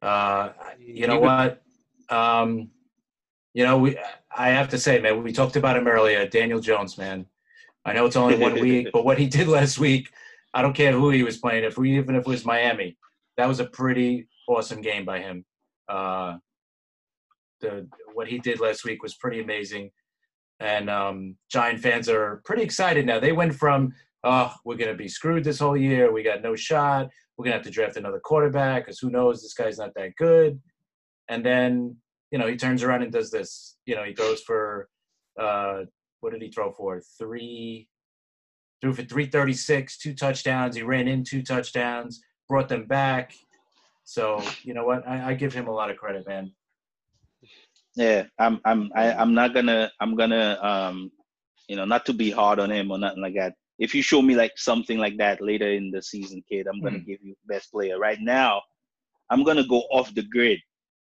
[0.00, 1.60] Uh, you know what?
[2.08, 2.70] Um,
[3.52, 3.98] you know we.
[4.30, 6.24] I have to say, man, we talked about him earlier.
[6.28, 7.26] Daniel Jones, man.
[7.84, 10.12] I know it's only one week, but what he did last week,
[10.54, 11.64] I don't care who he was playing.
[11.64, 12.96] If we even if it was Miami,
[13.36, 15.44] that was a pretty awesome game by him.
[15.88, 16.36] Uh,
[17.60, 19.90] the what he did last week was pretty amazing.
[20.60, 23.20] and um, Giant fans are pretty excited now.
[23.20, 23.92] They went from
[24.24, 26.12] oh, we're gonna be screwed this whole year.
[26.12, 27.08] We got no shot.
[27.36, 29.42] We're gonna have to draft another quarterback because who knows?
[29.42, 30.60] This guy's not that good.
[31.28, 31.96] And then
[32.30, 33.76] you know he turns around and does this.
[33.86, 34.88] You know he throws for
[35.38, 35.82] uh,
[36.20, 37.00] what did he throw for?
[37.18, 37.88] Three.
[38.80, 40.76] Threw for 336, two touchdowns.
[40.76, 43.32] He ran in two touchdowns, brought them back.
[44.08, 45.06] So you know what?
[45.06, 46.50] I, I give him a lot of credit, man.
[47.94, 51.12] Yeah, I'm I'm I, I'm not gonna I'm gonna um
[51.68, 53.52] you know not to be hard on him or nothing like that.
[53.78, 57.00] If you show me like something like that later in the season, kid, I'm gonna
[57.00, 57.06] mm.
[57.06, 57.98] give you best player.
[57.98, 58.62] Right now,
[59.28, 60.60] I'm gonna go off the grid,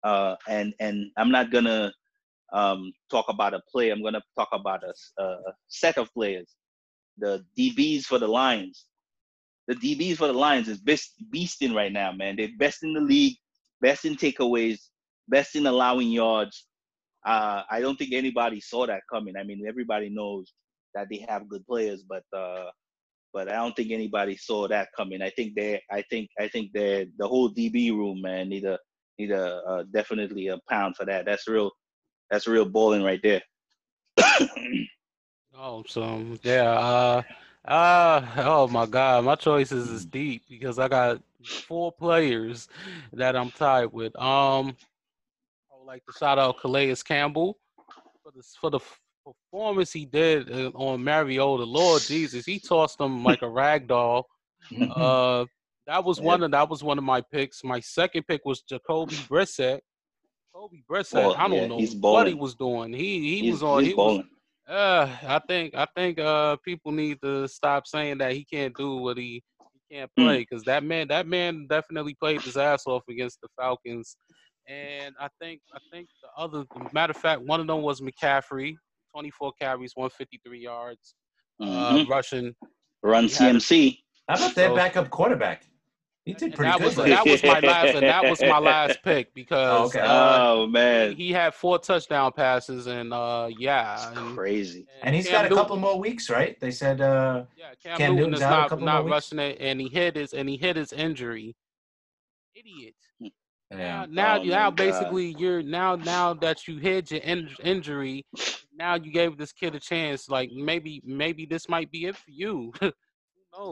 [0.05, 1.95] uh, and and I'm not gonna
[2.53, 3.89] um talk about a play.
[3.89, 5.37] I'm gonna talk about a, a
[5.69, 6.51] set of players.
[7.17, 8.85] The DBs for the Lions.
[9.71, 12.37] The DBs for the Lions is best beasting right now, man.
[12.37, 13.37] They're best in the league,
[13.81, 14.79] best in takeaways,
[15.29, 16.67] best in allowing yards
[17.25, 19.37] uh, I don't think anybody saw that coming.
[19.37, 20.53] I mean, everybody knows
[20.95, 22.71] that they have good players, but uh,
[23.33, 25.23] but I don't think anybody saw that coming.
[25.23, 28.79] I think they, I think, I think they, the whole DB room, man, need a
[29.19, 31.27] need a uh, definitely a pound for that.
[31.27, 31.71] That's real,
[32.31, 33.43] that's real bowling right there.
[35.57, 37.23] oh, so yeah,
[37.67, 42.69] uh, uh, oh my God, my choices is deep because I got four players
[43.13, 44.17] that I'm tied with.
[44.17, 44.77] Um,
[45.71, 47.59] I would like to shout out Calais Campbell
[48.23, 48.81] for the for the
[49.25, 51.65] performance he did uh, on Mariota.
[51.65, 54.27] Lord Jesus, he tossed him like a rag doll.
[54.95, 55.47] Uh,
[55.87, 57.65] that was one of that was one of my picks.
[57.65, 59.81] My second pick was Jacoby Brissett.
[60.55, 62.93] Jacoby Brissett, well, I don't yeah, know what he was doing.
[62.93, 63.85] He he he's, was on.
[63.85, 64.23] He was,
[64.71, 68.97] uh, I think I think uh people need to stop saying that he can't do
[68.97, 69.43] what he
[69.89, 70.25] he can't hmm.
[70.25, 74.17] play because that man that man definitely played his ass off against the Falcons
[74.71, 78.77] and I think I think the other matter of fact, one of them was McCaffrey,
[79.15, 81.15] 24 carries, 153 yards,
[81.61, 81.97] uh, mm-hmm.
[81.97, 82.55] uh, rushing.
[83.03, 83.99] Run CMC.
[84.29, 85.65] How about that backup quarterback?
[86.27, 86.85] He did pretty that good.
[86.85, 90.01] Was, that was my last, and that was my last pick because oh, okay.
[90.01, 94.87] uh, oh man, he, he, had four touchdown passes, and uh, yeah, and, crazy.
[95.01, 96.61] And, and he's Cam got a Newton, couple more weeks, right?
[96.61, 100.17] They said uh, yeah, Cam, Cam Newton is not not rushing it, and he hit
[100.17, 101.57] his and he hit his injury.
[102.55, 102.95] Idiot.
[103.19, 103.29] Hmm.
[103.73, 108.27] Now, now, oh now basically, you're now now that you hid your in- injury,
[108.77, 110.29] now you gave this kid a chance.
[110.29, 112.73] Like maybe, maybe this might be it for you.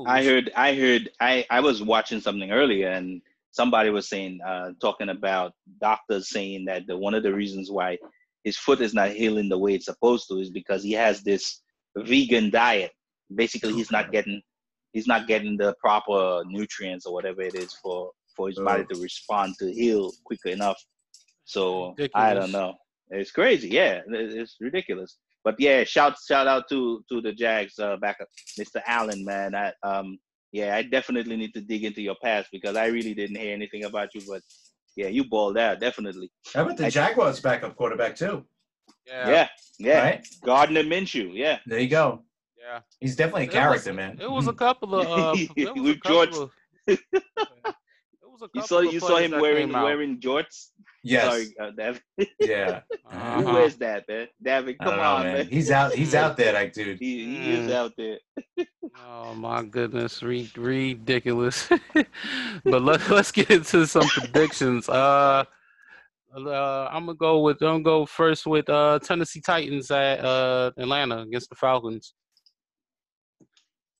[0.06, 4.72] I heard, I heard, I I was watching something earlier, and somebody was saying, uh,
[4.80, 7.98] talking about doctors saying that the one of the reasons why
[8.44, 11.62] his foot is not healing the way it's supposed to is because he has this
[11.96, 12.92] vegan diet.
[13.34, 14.40] Basically, he's not getting
[14.92, 19.00] he's not getting the proper nutrients or whatever it is for for his body to
[19.00, 20.80] respond to heal quicker enough.
[21.44, 22.10] So ridiculous.
[22.14, 22.74] I don't know.
[23.10, 23.68] It's crazy.
[23.68, 25.18] Yeah, it's ridiculous.
[25.48, 28.28] But yeah, shout shout out to to the Jags uh, backup,
[28.60, 28.82] Mr.
[28.86, 29.54] Allen, man.
[29.54, 30.18] I um
[30.52, 33.84] yeah, I definitely need to dig into your past because I really didn't hear anything
[33.84, 34.20] about you.
[34.28, 34.42] But
[34.94, 36.30] yeah, you balled out definitely.
[36.52, 38.44] How about the I, Jaguars backup quarterback too?
[39.06, 40.02] Yeah, yeah, yeah.
[40.02, 40.28] Right?
[40.44, 41.30] Gardner Minshew.
[41.32, 42.24] Yeah, there you go.
[42.62, 44.18] Yeah, he's definitely a character, was, man.
[44.20, 45.46] It was a couple of uh,
[45.76, 46.36] with George.
[46.36, 46.50] Of,
[48.40, 50.72] was a you saw you saw him wearing wearing jorts.
[51.02, 51.24] Yes.
[51.24, 52.02] Sorry, uh, David.
[52.40, 52.80] Yeah.
[53.10, 53.40] Uh-huh.
[53.40, 54.28] Who wears that, man?
[54.42, 55.38] David, come on, know, man.
[55.38, 55.48] man.
[55.48, 55.94] He's out.
[55.94, 56.98] He's out there, like dude.
[56.98, 57.64] He, he mm.
[57.64, 58.18] is out there.
[59.06, 61.70] oh my goodness, Re- ridiculous.
[61.94, 64.90] but let, let's get into some predictions.
[64.90, 65.44] Uh,
[66.36, 67.62] uh, I'm gonna go with.
[67.62, 72.12] I'm gonna go first with uh, Tennessee Titans at uh, Atlanta against the Falcons.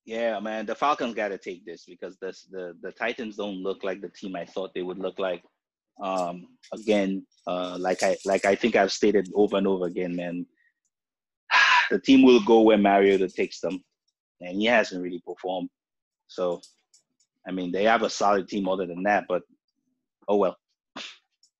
[0.05, 3.85] Yeah, man, the Falcons got to take this because this, the the Titans don't look
[3.85, 5.43] like the team I thought they would look like.
[6.03, 10.47] Um, again, uh, like I like I think I've stated over and over again, man.
[11.91, 13.83] The team will go where Mariota takes them,
[14.43, 15.71] and he hasn't really performed.
[16.27, 16.61] So,
[17.47, 19.43] I mean, they have a solid team other than that, but
[20.29, 20.57] oh well.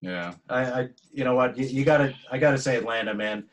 [0.03, 3.45] Yeah, I, I you know what, you, you gotta, I gotta say Atlanta, man.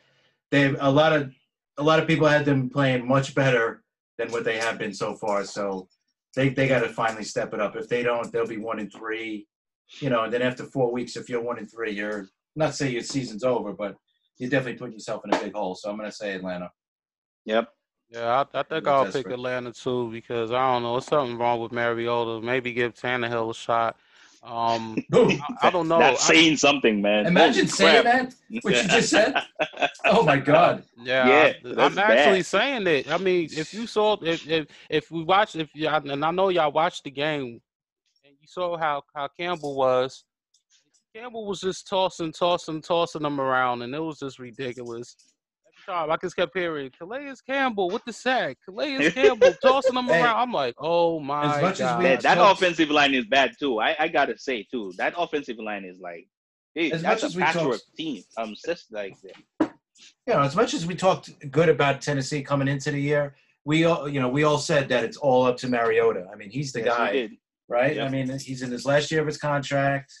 [0.50, 1.32] They a lot of
[1.78, 3.82] a lot of people had them playing much better
[4.18, 5.44] than what they have been so far.
[5.44, 5.88] So
[6.34, 7.76] they they got to finally step it up.
[7.76, 9.46] If they don't, they'll be one and three.
[10.00, 12.90] You know, and then after four weeks, if you're one and three, you're not say
[12.90, 13.96] your season's over, but
[14.38, 15.74] you're definitely putting yourself in a big hole.
[15.74, 16.70] So I'm going to say Atlanta.
[17.44, 17.68] Yep.
[18.10, 19.24] Yeah, I, I think I'll desperate.
[19.24, 22.40] pick Atlanta too because I don't know, there's something wrong with Mariota.
[22.40, 23.96] Maybe give Tannehill a shot.
[24.46, 25.98] Um, I, I, don't know.
[25.98, 27.26] That's saying something, man.
[27.26, 28.30] Imagine Holy saying crap.
[28.30, 29.34] that, what you just said.
[30.04, 30.84] oh my god.
[31.02, 33.10] Yeah, yeah I, am actually saying it.
[33.10, 36.50] I mean, if you saw, if if if we watched, if y'all, and I know
[36.50, 37.60] y'all watched the game, and
[38.46, 40.24] you saw how how Campbell was.
[41.14, 45.16] Campbell was just tossing, tossing, tossing them around, and it was just ridiculous.
[45.84, 48.58] Sharp, I just kept hearing Calais Campbell with the sack.
[48.64, 50.20] Calais Campbell tossing them Hey.
[50.22, 50.36] around.
[50.40, 51.98] I'm like, oh my As much as god.
[51.98, 53.80] we- that, that talked- offensive line is bad too.
[53.80, 54.92] I, I gotta say too.
[54.98, 56.26] That offensive line is like,
[56.74, 58.22] hey, As that's much as a we patchwork talked- team.
[58.36, 59.14] Um, just like
[59.60, 59.68] you
[60.34, 64.06] know, as much as we talked good about Tennessee coming into the year, we all,
[64.08, 66.26] you know, we all said that it's all up to Mariota.
[66.30, 67.32] I mean, he's the yes, guy, did.
[67.68, 67.96] Right?
[67.96, 68.06] Yep.
[68.06, 70.12] I mean, he's in his last year of his contract.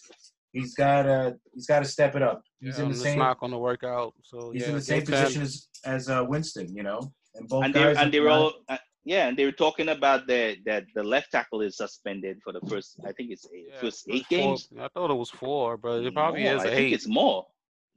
[0.52, 2.42] He's got to, he's got to step it up.
[2.60, 4.14] He's Yeah, in the it's same, not going to work out.
[4.22, 7.00] So he's yeah, in the same give Ten- position as as uh, Winston, you know,
[7.34, 7.96] and both and they guys.
[7.98, 11.30] and they were all uh, yeah, and they were talking about that that the left
[11.32, 12.96] tackle is suspended for the first.
[13.06, 14.68] I think it's eight, Yeah, first it was eight games.
[14.80, 16.92] I thought it was four, but it probably No, is I think eight.
[16.94, 17.46] it's more.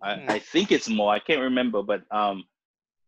[0.02, 0.30] I, Hmm.
[0.32, 1.12] I think it's more.
[1.14, 2.44] I can't remember, but um,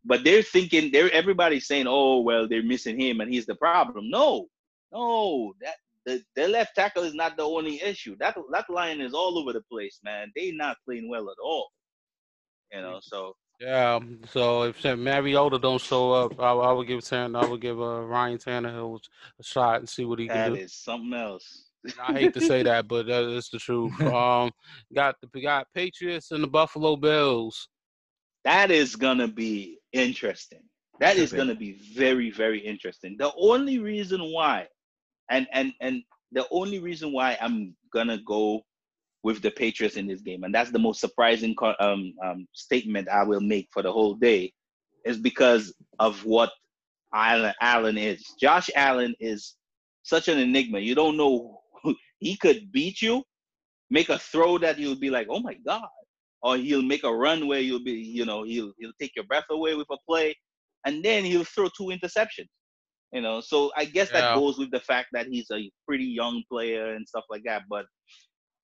[0.04, 4.08] but they're thinking they're everybody's saying, oh well, they're missing him and he's the problem.
[4.10, 4.48] No,
[4.92, 5.76] no, that
[6.06, 8.16] the, the left tackle is not the only issue.
[8.18, 10.32] That that line is all over the place, man.
[10.34, 11.70] They not playing well at all.
[12.72, 13.94] You know, so Yeah.
[13.96, 17.80] um, So if Mariota don't show up, I, I would give Tanner, I would give
[17.80, 19.00] uh, Ryan Tannehill
[19.38, 20.54] a shot and see what he can do.
[20.56, 21.66] is something else.
[21.98, 23.92] I hate to say that, but that is the truth.
[24.02, 24.50] Um,
[24.94, 27.68] got the got Patriots and the Buffalo Bills.
[28.44, 30.62] that is gonna be interesting.
[31.00, 33.16] That is gonna be very, very interesting.
[33.18, 34.68] The only reason why,
[35.32, 38.62] and and and the only reason why I'm gonna go
[39.22, 43.22] with the Patriots in this game, and that's the most surprising um, um, statement I
[43.24, 44.52] will make for the whole day,
[45.04, 46.50] is because of what
[47.14, 48.22] Allen, Allen is.
[48.40, 49.54] Josh Allen is
[50.02, 50.80] such an enigma.
[50.80, 51.60] You don't know
[52.18, 53.22] he could beat you,
[53.90, 55.88] make a throw that you'll be like, oh my god,
[56.42, 59.44] or he'll make a run where you'll be, you know, he'll he'll take your breath
[59.50, 60.34] away with a play,
[60.84, 62.48] and then he'll throw two interceptions.
[63.12, 64.22] You know, so I guess Yeah.
[64.22, 67.62] that goes with the fact that he's a pretty young player and stuff like that.
[67.68, 67.86] But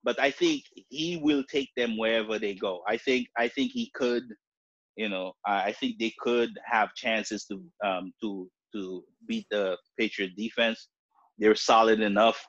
[0.04, 2.82] but I think he will take them wherever they go.
[2.88, 4.24] I think I think he could,
[4.96, 10.32] you know, I think they could have chances to um to to beat the Patriot
[10.36, 10.88] defense.
[11.38, 12.44] They're solid enough.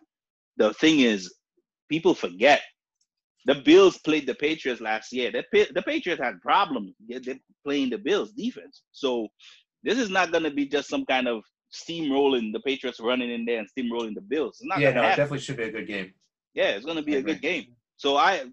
[0.57, 1.33] The thing is,
[1.89, 2.61] people forget
[3.45, 5.31] the Bills played the Patriots last year.
[5.31, 7.35] The, the Patriots had problems they're
[7.65, 8.83] playing the Bills defense.
[8.91, 9.27] So
[9.83, 11.43] this is not going to be just some kind of
[11.73, 14.57] steamrolling the Patriots running in there and steamrolling the Bills.
[14.59, 16.13] It's not Yeah, no, to it definitely should be a good game.
[16.53, 17.75] Yeah, it's going to be I a good game.
[17.97, 18.45] So I,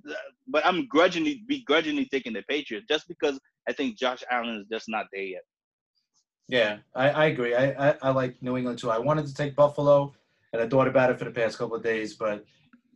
[0.48, 3.38] but I'm grudgingly begrudgingly taking the Patriots just because
[3.68, 5.42] I think Josh Allen is just not there yet.
[6.48, 7.54] Yeah, I, I agree.
[7.54, 8.90] I, I, I like New England too.
[8.90, 10.14] I wanted to take Buffalo,
[10.52, 12.44] and I thought about it for the past couple of days, but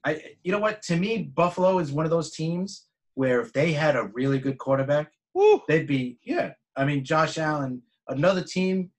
[0.05, 0.83] I, you know what?
[0.83, 4.59] To me, Buffalo is one of those teams where if they had a really good
[4.59, 5.61] quarterback, Woo!
[5.69, 6.53] they'd be yeah.
[6.77, 7.83] I mean, Josh Allen.
[8.09, 8.91] Another team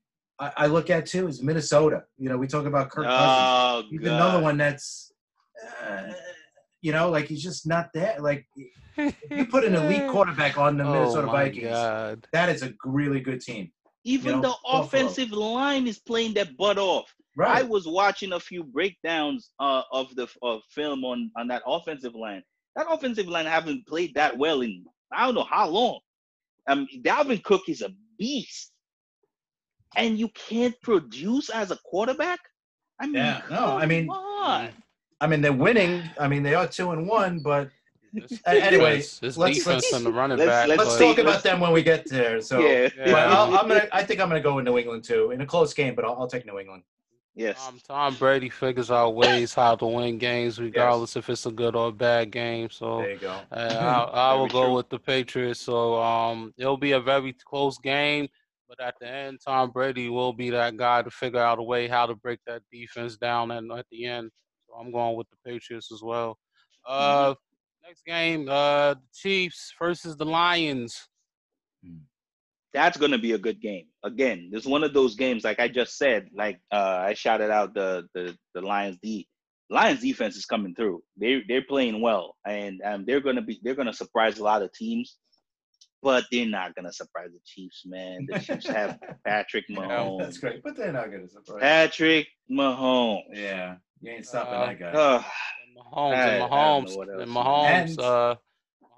[0.42, 2.04] I, I look at too is Minnesota.
[2.18, 3.20] You know, we talk about Kirk Cousins.
[3.20, 4.16] Oh, He's God.
[4.16, 5.14] another one that's,
[5.84, 6.14] uh,
[6.82, 8.18] you know, like he's just not there.
[8.20, 8.48] Like
[8.98, 12.28] if you put an elite quarterback on the Minnesota oh Vikings, God.
[12.34, 13.72] that is a really good team.
[14.04, 14.82] Even you know, the Buffalo.
[14.82, 17.14] offensive line is playing their butt off.
[17.40, 22.16] I was watching a few breakdowns uh, of the of film on on that offensive
[22.16, 22.44] line.
[22.76, 24.84] That offensive line haven't played that well in
[25.14, 26.00] I don't know how long.
[26.68, 28.72] Um, Dalvin Cook is a beast,
[29.96, 32.40] and you can't produce as a quarterback.
[33.00, 34.70] I mean, Yeah, no, I mean- on.
[35.20, 36.02] I mean, they're winning.
[36.20, 37.70] I mean, they are two and one, but
[38.14, 39.20] It's anyway, defense.
[39.24, 40.68] It's let's- defense let's- and the running let's- back.
[40.68, 42.42] let's let's talk about them when we get there.
[42.42, 43.16] So, yeah, Yeah.
[43.34, 43.88] I'll, I'm gonna.
[43.92, 46.16] I think I'm gonna go with New England too in a close game, but I'll,
[46.20, 46.84] I'll take New England.
[47.36, 47.66] yes.
[47.68, 51.76] Um, Tom Brady figures out ways how to win games, regardless if it's a good
[51.76, 52.70] or bad game.
[52.70, 53.36] So There you go.
[53.52, 54.74] uh, I, I will go true.
[54.76, 55.62] with the Patriots.
[55.62, 58.28] So um, it'll be a very close game,
[58.72, 61.88] but at the end, Tom Brady will be that guy to figure out a way
[61.90, 64.32] how to break that defense down and at the end.
[64.66, 66.38] So I'm going with the Patriots as well.
[66.88, 67.34] Uh,
[67.86, 71.10] next game, uh, the Chiefs versus the Lions.
[72.74, 73.88] that's going to be a good game.
[74.04, 77.52] Again, this is one of those games, like I just said, like uh, I shouted
[77.52, 79.28] out the the the Lions D.
[79.70, 81.02] Lions defense is coming through.
[81.18, 84.72] They they're playing well, and um, they're gonna be they're gonna surprise a lot of
[84.72, 85.18] teams,
[86.02, 88.28] but they're not gonna surprise the Chiefs, man.
[88.30, 90.20] The Chiefs have Patrick Mahomes.
[90.20, 91.62] That's great, but they're not gonna surprise.
[91.62, 93.22] Patrick Mahomes.
[93.34, 94.92] Yeah, you ain't stopping Uh, that guy.
[94.92, 95.24] Ugh.
[95.68, 97.90] And Mahomes I- I and Mahomes and Mahomes.
[97.90, 98.36] And- uh,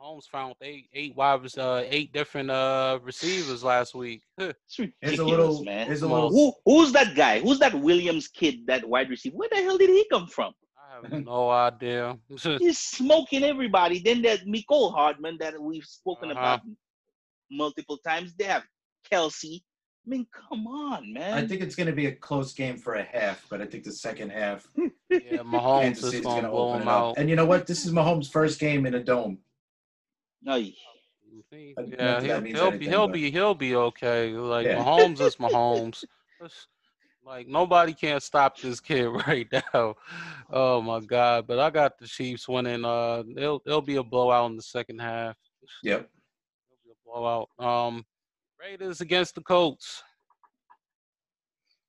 [0.03, 4.21] Mahomes found eight eight wide uh, eight different uh receivers last week.
[4.37, 5.63] It's ridiculous, a little.
[5.63, 5.87] man.
[5.87, 6.29] Here's a little.
[6.29, 7.39] Who who's that guy?
[7.39, 8.65] Who's that Williams kid?
[8.67, 9.37] That wide receiver?
[9.37, 10.53] Where the hell did he come from?
[10.77, 12.17] I have no idea.
[12.59, 13.99] He's smoking everybody.
[13.99, 16.39] Then there's Mecole Hardman that we've spoken Uh-huh.
[16.39, 16.61] about
[17.57, 18.33] multiple times.
[18.35, 18.63] They have
[19.11, 19.61] Kelce.
[20.05, 21.33] I mean, come on, man.
[21.33, 23.91] I think it's gonna be a close game for a half, but I think the
[23.93, 24.67] second half,
[25.09, 26.97] yeah, Mahomes Kansas is City's gonna gonna open him it up.
[26.97, 27.17] out.
[27.17, 27.65] And you know what?
[27.67, 29.37] This is Mahomes' first game in a dome.
[30.45, 30.73] Ay,
[31.51, 34.31] He- not yeah, that he'll, he'll be anything, he'll but- be he'll be okay.
[34.33, 34.83] Like Yeah.
[34.83, 36.03] Mahomes is Mahomes.
[37.25, 39.95] Like nobody can't stop this kid right now.
[40.51, 41.47] Oh my god!
[41.47, 42.83] But I got the Chiefs winning.
[42.83, 45.37] Uh, it'll it'll be a blowout in the second half.
[45.83, 46.09] Yep.
[47.13, 47.85] It'll be a blowout.
[47.87, 48.05] Um,
[48.59, 50.03] Raiders against the Colts.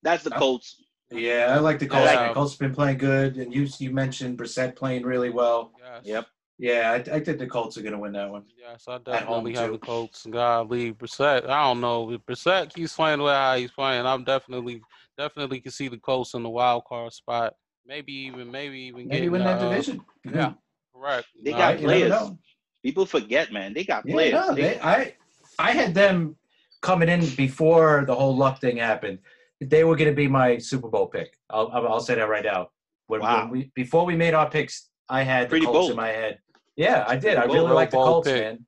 [0.02, 0.82] That's the Colts.
[1.10, 2.10] Yeah, I like the Colts.
[2.12, 2.28] Yeah.
[2.28, 5.72] The Colts have been playing good, and you you mentioned Brissett playing really well.
[5.78, 6.00] Yes.
[6.04, 6.26] Yep.
[6.56, 8.44] Yeah, I, I think the Colts are going to win that one.
[8.56, 9.72] Yes, I home, definitely have too.
[9.72, 10.26] the Colts.
[10.30, 11.48] God, leave Brissett.
[11.48, 14.06] I don't know if Brissett keeps playing the way how he's playing.
[14.06, 14.80] I'm definitely,
[15.18, 17.54] definitely can see the Colts in the wild card spot.
[17.84, 20.00] Maybe even, maybe even Maybe getting win that uh, division.
[20.24, 20.52] Yeah,
[20.94, 21.26] correct.
[21.42, 22.12] They Nah, got you players.
[22.84, 22.88] Know.
[22.88, 23.72] People forget, man.
[23.74, 24.32] They got Yeah, players.
[24.34, 25.14] no, They- they, I
[25.58, 26.36] I had them
[26.82, 29.18] coming in before the whole luck thing happened.
[29.60, 31.38] They were going to be my Super Bowl pick.
[31.50, 32.70] I'll I'll I'll say that right now.
[33.06, 33.42] When, Wow.
[33.42, 35.90] when we before we made our picks, I had Pretty the Colts bold.
[35.92, 36.38] in my head.
[36.76, 37.36] Yeah, I did.
[37.36, 38.42] I really like the Colts, pick.
[38.42, 38.66] man.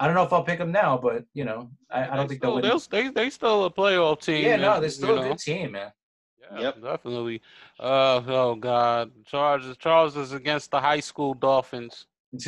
[0.00, 2.36] I don't know if I'll pick them now, but you know, I, I don't they
[2.38, 3.04] think they'll still, win.
[3.14, 4.44] they they still a playoff team.
[4.44, 5.28] Yeah, no, they're still a know.
[5.30, 5.92] good team, man.
[6.40, 6.82] Yeah, Yep.
[6.82, 7.42] definitely.
[7.78, 12.06] Uh, oh God, Charles Charles is against the high school Dolphins.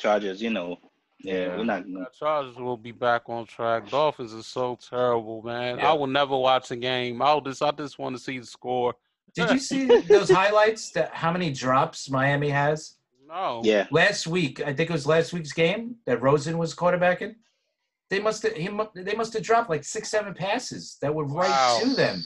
[0.00, 0.78] Chargers, you know.
[1.22, 1.56] Yeah, Yeah.
[1.58, 1.82] we're not.
[1.82, 3.88] Uh, Chargers will be back on track.
[3.90, 5.78] Dolphins is so terrible, man.
[5.78, 5.90] Yeah.
[5.90, 7.20] I will never watch a game.
[7.20, 8.94] I'll just, I just want to see the score.
[9.34, 10.90] Did you see those highlights?
[10.92, 12.94] That how many drops Miami has?
[13.28, 13.60] No.
[13.62, 17.36] Yeah, Last week, I think it was last week's game that Rosen was quarterbacking.
[18.08, 21.48] They must have he they must have dropped like six seven passes that were right
[21.48, 21.78] Wow.
[21.84, 22.24] to them.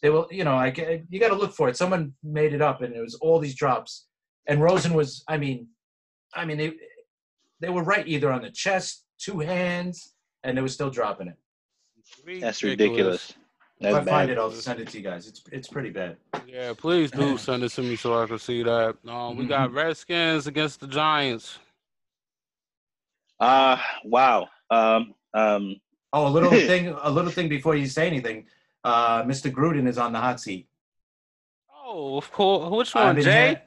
[0.00, 0.68] They will, you know, I
[1.10, 1.76] you got to look for it.
[1.76, 4.06] Someone made it up, and it was all these drops.
[4.46, 5.68] And Rosen was, I mean,
[6.34, 6.72] I mean they
[7.62, 10.12] they were right either on the chest, two hands,
[10.44, 12.40] and they were still dropping it.
[12.40, 13.32] that's ridiculous.
[13.80, 14.30] That's if I find bad.
[14.30, 15.26] it, I'll send it to you guys.
[15.26, 16.16] It's it's pretty bad.
[16.46, 18.96] Yeah, please do send it to me so I can see that.
[19.08, 21.58] Um, we got Redskins against the Giants.
[23.40, 24.48] Uh wow.
[24.70, 25.76] Um, um,
[26.12, 28.44] Oh, a little thing, a little thing before you say anything.
[28.84, 29.50] Uh, Mr.
[29.50, 30.68] Gruden is on the hot seat.
[31.84, 32.70] Oh, of course.
[32.70, 33.48] Which one, Jay?
[33.48, 33.62] hear-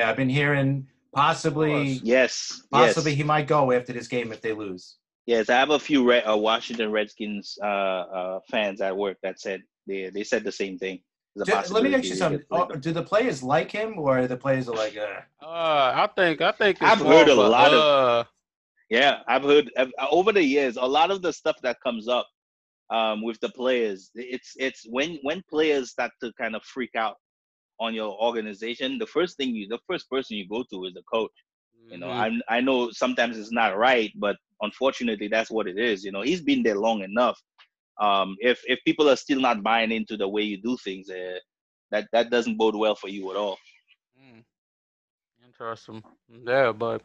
[0.00, 4.40] yeah, I've been hearing possibly, yes, possibly yes, he might go after this game if
[4.40, 4.96] they lose.
[5.26, 5.48] yes.
[5.48, 9.62] I have a few Red, uh, Washington Redskins uh, uh, fans at work that said
[9.86, 11.00] they they said the same thing.
[11.36, 12.42] There's Do- let me ask you something.
[12.50, 16.40] Oh, do the players like him, or the players are like, uh, Uh, I think,
[16.40, 16.78] I think.
[16.80, 18.24] It's I've more heard a of lot of- uh,
[18.90, 22.26] Yeah, I've heard uh, over the years a lot of the stuff that comes up
[22.90, 24.10] um, with the players.
[24.14, 27.16] It's it's when when players start to kind of freak out
[27.80, 28.98] on your organization.
[28.98, 31.32] The first thing you, the first person you go to is the coach.
[31.88, 32.24] You know, mhm.
[32.24, 36.04] I I know sometimes it's not right, but unfortunately that's what it is.
[36.04, 37.40] You know, he's been there long enough.
[38.00, 41.38] Um, if if people are still not buying into the way you do things, uh,
[41.90, 43.58] that that doesn't bode well for you at all.
[44.18, 44.44] Mm.
[45.44, 46.02] Interesting.
[46.46, 47.02] Yeah, but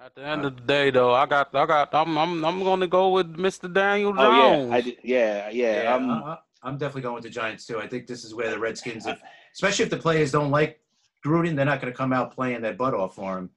[0.00, 2.86] at the end of the day, though, I got, I got, I'm, I'm, I'm gonna
[2.88, 3.72] go with Mr.
[3.72, 4.66] Daniel Oh Jones.
[4.66, 5.82] yeah, I yeah, yeah.
[5.82, 7.78] yeah, um, I, I'm definitely going with the Giants too.
[7.78, 9.18] I think this is where the Redskins, if,
[9.54, 10.80] especially if the players don't like
[11.26, 13.50] Gruden, they're not going to come out playing their butt off for him.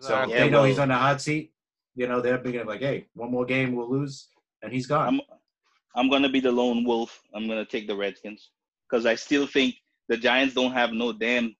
[0.00, 0.26] So.
[0.26, 1.52] Yeah, they know well- he's on the hot seat,
[1.94, 4.28] you know, they're beginning like, hey, one more game, we'll lose,
[4.62, 5.08] and he's gone.
[5.08, 5.20] I'm
[5.96, 7.20] I'm gonna be the lone wolf.
[7.34, 8.50] I'm gonna take the Redskins
[8.88, 9.74] because I still think
[10.08, 11.56] the Giants don't have no damn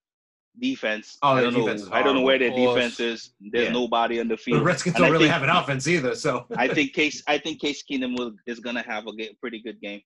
[0.61, 1.19] defense.
[1.23, 1.89] Oh, I don't know.
[1.93, 3.33] I don't know where their defense is.
[3.41, 3.73] There's Yeah.
[3.73, 4.61] nobody on the field.
[4.61, 4.65] the.
[4.65, 7.23] Redskins And I don't really think- have an offense either, so I think Case.
[7.27, 10.03] I think Case Keenum will is gonna have a pretty good game.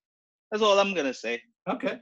[0.53, 1.41] That's all I'm gonna say.
[1.69, 1.99] okay,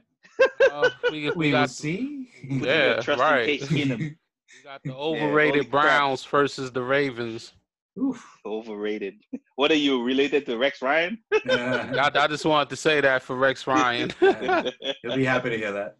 [0.71, 2.27] Uh, we, we, we will got, see.
[2.43, 3.45] Yeah, Trust right.
[3.45, 3.97] Case Keenum.
[3.99, 4.15] we
[4.63, 5.83] got the overrated crap.
[5.85, 7.53] Browns versus the Ravens.
[7.99, 8.23] Oof.
[8.45, 9.15] Overrated.
[9.55, 11.19] What are you related to Rex Ryan?
[11.31, 14.11] Uh, I, I just wanted to say that for Rex Ryan.
[14.19, 15.97] You'll be happy to hear that.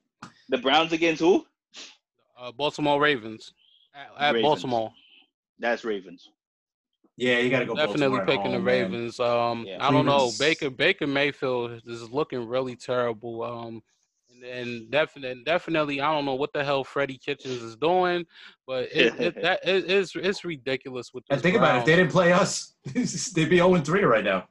[0.49, 1.45] the Browns against who?
[2.39, 3.53] uh, Baltimore Ravens
[3.93, 4.41] at, at Ravens.
[4.43, 4.91] Baltimore.
[5.59, 6.27] That's Ravens.
[7.17, 7.75] Yeah, you got to go.
[7.75, 8.81] Definitely Baltimore at picking the home, man.
[8.91, 9.19] Ravens.
[9.19, 9.85] Um, Yeah.
[9.85, 10.31] I don't know.
[10.39, 13.43] Baker Baker Mayfield is looking really terrible.
[13.43, 13.83] Um,
[14.31, 18.25] and, and definitely, definitely, I don't know what the hell Freddie Kitchens is doing,
[18.65, 21.23] but it, it that it, it's it's ridiculous with.
[21.29, 24.23] And this think about it, if they didn't play us, they'd be 0 3 right
[24.23, 24.47] now.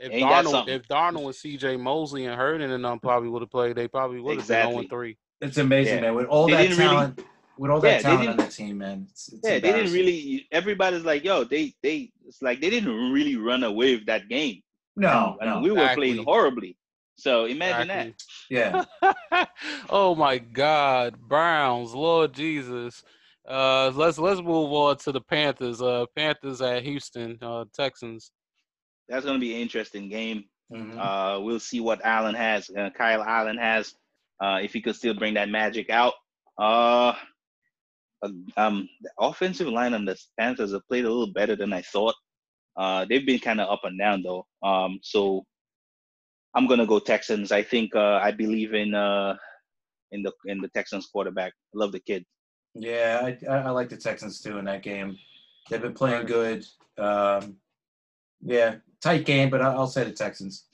[0.00, 1.76] If Ain't Darnold, if Darnold and C.J.
[1.76, 4.74] Mosley and Herndon and them probably would have played, they probably would have Exactly.
[4.76, 5.16] been 0 3.
[5.40, 6.00] It's amazing, Yeah.
[6.02, 6.14] man.
[6.14, 7.24] With all They that didn't really- talent,
[7.58, 9.06] with all Yeah, that they talent on didn't- team, man.
[9.10, 10.46] It's, it's yeah, they didn't really.
[10.52, 12.10] Everybody's like, yo, they they.
[12.26, 14.62] It's like they didn't really run away with that game.
[14.96, 15.60] No, and no.
[15.60, 16.12] we were Exactly.
[16.12, 16.76] playing horribly.
[17.16, 18.14] So imagine Exactly.
[18.50, 18.84] Yeah.
[19.90, 23.02] oh my God, Browns, Lord Jesus.
[23.48, 25.82] Uh, let's let's move on to the Panthers.
[25.82, 28.30] Uh, Panthers at Houston uh, Texans.
[29.08, 30.44] That's gonna be an interesting game.
[30.72, 30.96] Mhm.
[30.98, 32.70] Uh, we'll see what Allen has.
[32.70, 33.94] Uh, Kyle Allen has.
[34.42, 36.14] Uh, if he could still bring that magic out.
[36.58, 37.14] Uh,
[38.56, 42.14] um, the offensive line on the Panthers have played a little better than I thought.
[42.76, 44.46] Uh, they've been kind of up and down though.
[44.62, 45.44] Um, so
[46.54, 47.52] I'm gonna go Texans.
[47.52, 49.36] I think uh, I believe in uh,
[50.12, 51.52] in the in the Texans quarterback.
[51.74, 52.24] I love the kid.
[52.74, 55.16] Yeah, I, I, I like the Texans too in that game.
[55.68, 56.64] They've been playing good.
[56.98, 57.56] Um,
[58.40, 60.66] yeah, tight game, but I, will say the Texans.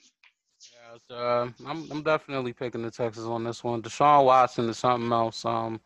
[1.11, 3.83] Yeah, uh, I'm I'm definitely picking the Texans on this one.
[3.83, 5.45] Deshaun Watson is something else.
[5.45, 5.81] Um,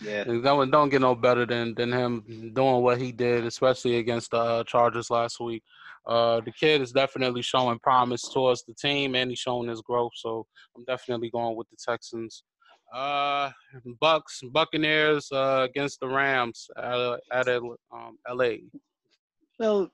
[0.00, 4.30] yeah, don't don't get no better than than him doing what he did, especially against
[4.30, 5.62] the uh, Chargers last week.
[6.06, 10.12] Uh, the kid is definitely showing promise towards the team, and he's showing his growth.
[10.14, 10.46] So
[10.76, 12.42] I'm definitely going with the Texans.
[12.92, 13.50] Uh,
[14.00, 18.62] Bucks Buccaneers uh, against the Rams at, at um, L.A.
[19.60, 19.90] Well,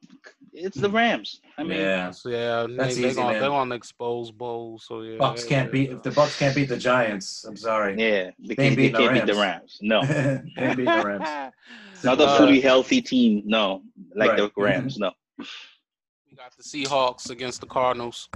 [0.53, 1.41] it's the Rams.
[1.59, 3.41] I mean, yeah, so yeah, That's they, easy, are man.
[3.43, 4.85] gonna expose Bowles.
[4.87, 7.45] So yeah, Bucks can't beat if the Bucks can't beat the Giants.
[7.45, 7.97] I'm sorry.
[7.99, 9.79] yeah, they, They can't, ain't they beating the can't beat the Rams.
[9.83, 11.53] No, they ain't beating the Rams.
[12.05, 13.43] not a Uh, fully healthy team.
[13.45, 13.83] No,
[14.15, 14.99] like the Rams.
[14.99, 18.29] No, We got the Seahawks against the Cardinals.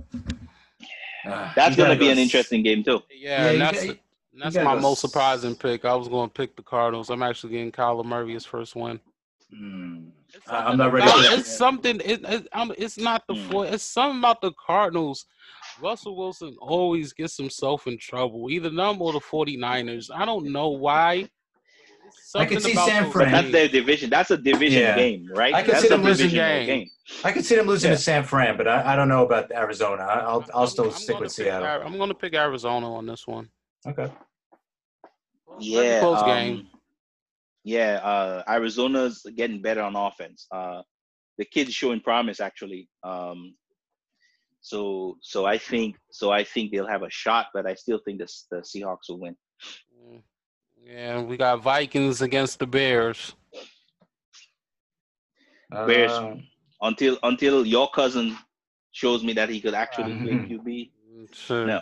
[1.27, 3.03] Ah, that's gonna be go an s- interesting game too.
[3.15, 3.97] Yeah, Yeah, and that's got-
[4.35, 5.85] that's my go most s- surprising pick.
[5.85, 7.09] I was going to pick the Cardinals.
[7.11, 8.99] I'm actually getting Kyler Murray his first win.
[9.57, 10.09] Hmm.
[10.35, 12.01] It's I- I'm not ready about- for- It's something.
[12.05, 13.73] It, it, um, it's not the Mm.
[13.73, 15.27] It's something about the Cardinals.
[15.81, 18.51] Russell Wilson always gets himself in trouble.
[18.51, 20.11] Either them or the 49ers.
[20.15, 21.29] I don't know why.
[22.35, 23.33] I can see San those Fran.
[23.33, 24.11] That's their division.
[24.11, 24.95] That's a division Yeah.
[24.97, 25.53] game, right?
[25.55, 26.91] I could That's see a them losing divisional game.
[27.25, 27.97] I can see them losing Yeah.
[27.97, 30.03] to San Fran, but I, I don't know about Arizona.
[30.05, 31.67] I- I'll I'll I'm- still I'm stick gonna with pick Seattle.
[31.67, 33.49] Ar- I'm going to pick Arizona on this one.
[33.87, 34.11] Okay.
[35.59, 36.69] Yeah, close um, game.
[37.65, 40.47] Yeah, uh, Arizona's getting better on offense.
[40.51, 40.83] Uh,
[41.39, 42.89] the kid's showing promise actually.
[43.03, 43.55] Um,
[44.61, 48.21] so so I think so I think they'll have a shot, but I still think
[48.21, 49.37] the the Seahawks will win.
[50.85, 53.35] Yeah, we got Vikings against the Bears.
[55.71, 56.11] Bears.
[56.13, 56.37] Uh,
[56.83, 58.37] Until until your cousin
[58.93, 60.33] shows me that he could actually play.
[60.49, 60.91] QB.
[61.33, 61.67] Sure.
[61.67, 61.81] No.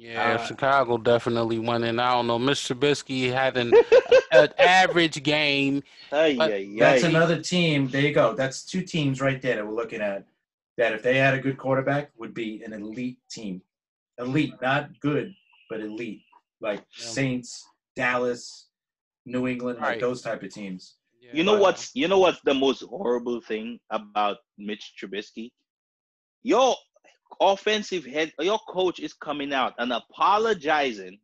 [0.00, 1.98] Yeah, Uh, Chicago definitely winning.
[1.98, 2.38] I don't know.
[2.38, 2.76] Mr.
[2.76, 3.72] Trubisky had an,
[4.32, 5.82] an average game.
[6.12, 7.08] Ay, But ay, That's ay.
[7.08, 7.88] another team.
[7.88, 8.34] There you go.
[8.34, 10.24] That's two teams right there that we're looking at.
[10.76, 13.60] That if they had a good quarterback, would be an elite team.
[14.18, 15.34] Elite, not good,
[15.68, 16.22] but elite.
[16.60, 17.06] Like Yeah.
[17.06, 18.68] Saints, Dallas,
[19.26, 20.94] New England, like those type of teams.
[21.32, 21.60] You know Wow.
[21.62, 25.50] what's you know what's the most horrible thing about Mitch Trubisky?
[26.42, 26.74] Your
[27.40, 31.18] offensive head, your coach is coming out and apologizing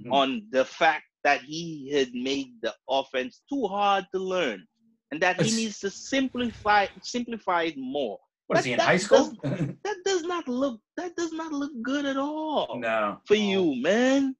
[0.00, 0.12] Mhm.
[0.12, 4.66] on the fact that he had made the offense too hard to learn,
[5.10, 8.18] and that he needs to simplify simplify it more.
[8.46, 9.32] What is he in high school?
[9.42, 13.18] That does not look that does not look good at all no.
[13.26, 14.36] for you, man.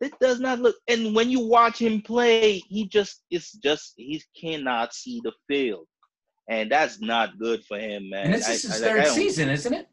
[0.00, 0.76] It does not look.
[0.88, 5.86] And when you watch him play, he just it's just he cannot see the field,
[6.50, 8.26] and that's not good for him, man.
[8.26, 9.88] And this is his I- like, I third season, isn't it?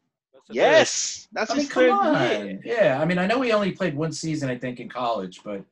[0.50, 2.30] Yes, that's I mean, his come on.
[2.46, 2.60] year.
[2.64, 5.64] Yeah, I mean, I know he only played one season, I think, in college, but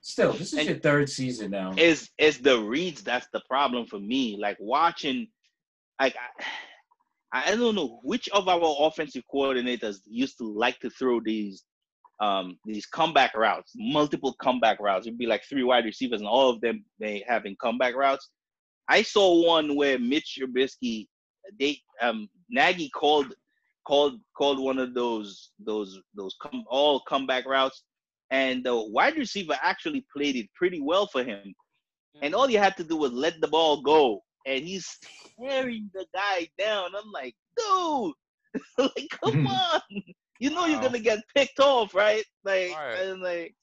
[0.00, 1.72] still, this is And- your third season now.
[1.76, 4.36] Is is the reads that's the problem for me?
[4.40, 5.28] Like watching,
[6.00, 6.16] like
[7.32, 11.64] I, I don't know which of our offensive coordinators used to like to throw these
[12.18, 15.06] um these comeback routes, multiple comeback routes.
[15.06, 18.28] It'd be like three wide receivers, and all of them they having comeback routes.
[18.88, 21.08] I saw one where Mitch Trubisky,
[21.60, 23.34] they um Nagy called
[23.86, 27.84] called called one of those those those come all comeback routes,
[28.30, 31.54] and the wide receiver actually played it pretty well for him.
[32.22, 34.98] And all you had to do was let the ball go, and he's
[35.38, 36.90] tearing the guy down.
[36.96, 38.14] I'm like, dude,
[38.78, 39.80] like come on,
[40.38, 42.24] you know you're gonna get picked off, right?
[42.44, 42.98] Like, Right.
[42.98, 43.54] and like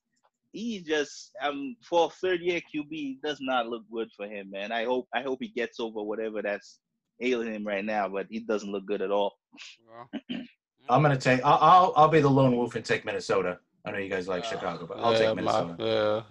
[0.52, 4.72] he just um for a third year QB does not look good for him, man.
[4.72, 6.80] I hope I hope he gets over whatever that's
[7.24, 9.38] ailing him right now, but he doesn't look good at all.
[10.90, 11.40] I'm gonna take.
[11.46, 13.60] I'll, I'll I'll be the lone wolf and take Minnesota.
[13.86, 15.76] I know you guys like Uh, Chicago, but I'll yeah, take my- Minnesota.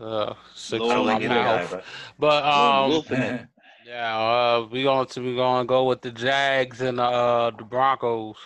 [0.01, 0.35] yeah, yeah.
[0.55, 1.71] Six Lord, I don't my like either guy, mouth.
[1.71, 1.85] but
[2.19, 3.47] But um, Wolf in it.
[3.87, 8.37] yeah, uh, we going to we gonna go with the Jags and uh the Broncos.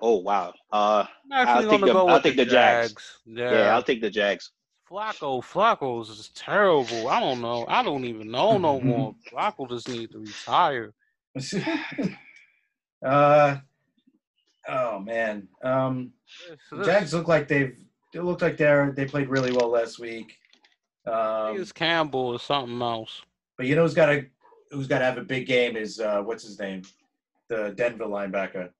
[0.00, 0.52] Oh wow.
[0.72, 2.88] Uh I'm actually I'll take the- go I'll take the the Jags.
[2.92, 3.18] Jags.
[3.26, 4.50] yeah, Yeah, I'll take the Jags.
[4.90, 7.08] Flacco, Flacco's is terrible.
[7.08, 7.64] I don't know.
[7.68, 9.14] I don't even know no more.
[9.32, 10.92] Flacco just needs to retire.
[13.04, 13.56] uh,
[14.68, 16.12] oh man, um,
[16.84, 17.76] Jags look like they've.
[18.14, 20.36] It looked like they're they played really well last week.
[21.06, 23.22] Um, This Campbell or something else.
[23.56, 24.26] but you know who's got to
[24.70, 26.82] who's got to have a big game is uh, what's his name,
[27.48, 28.70] the Denver linebacker.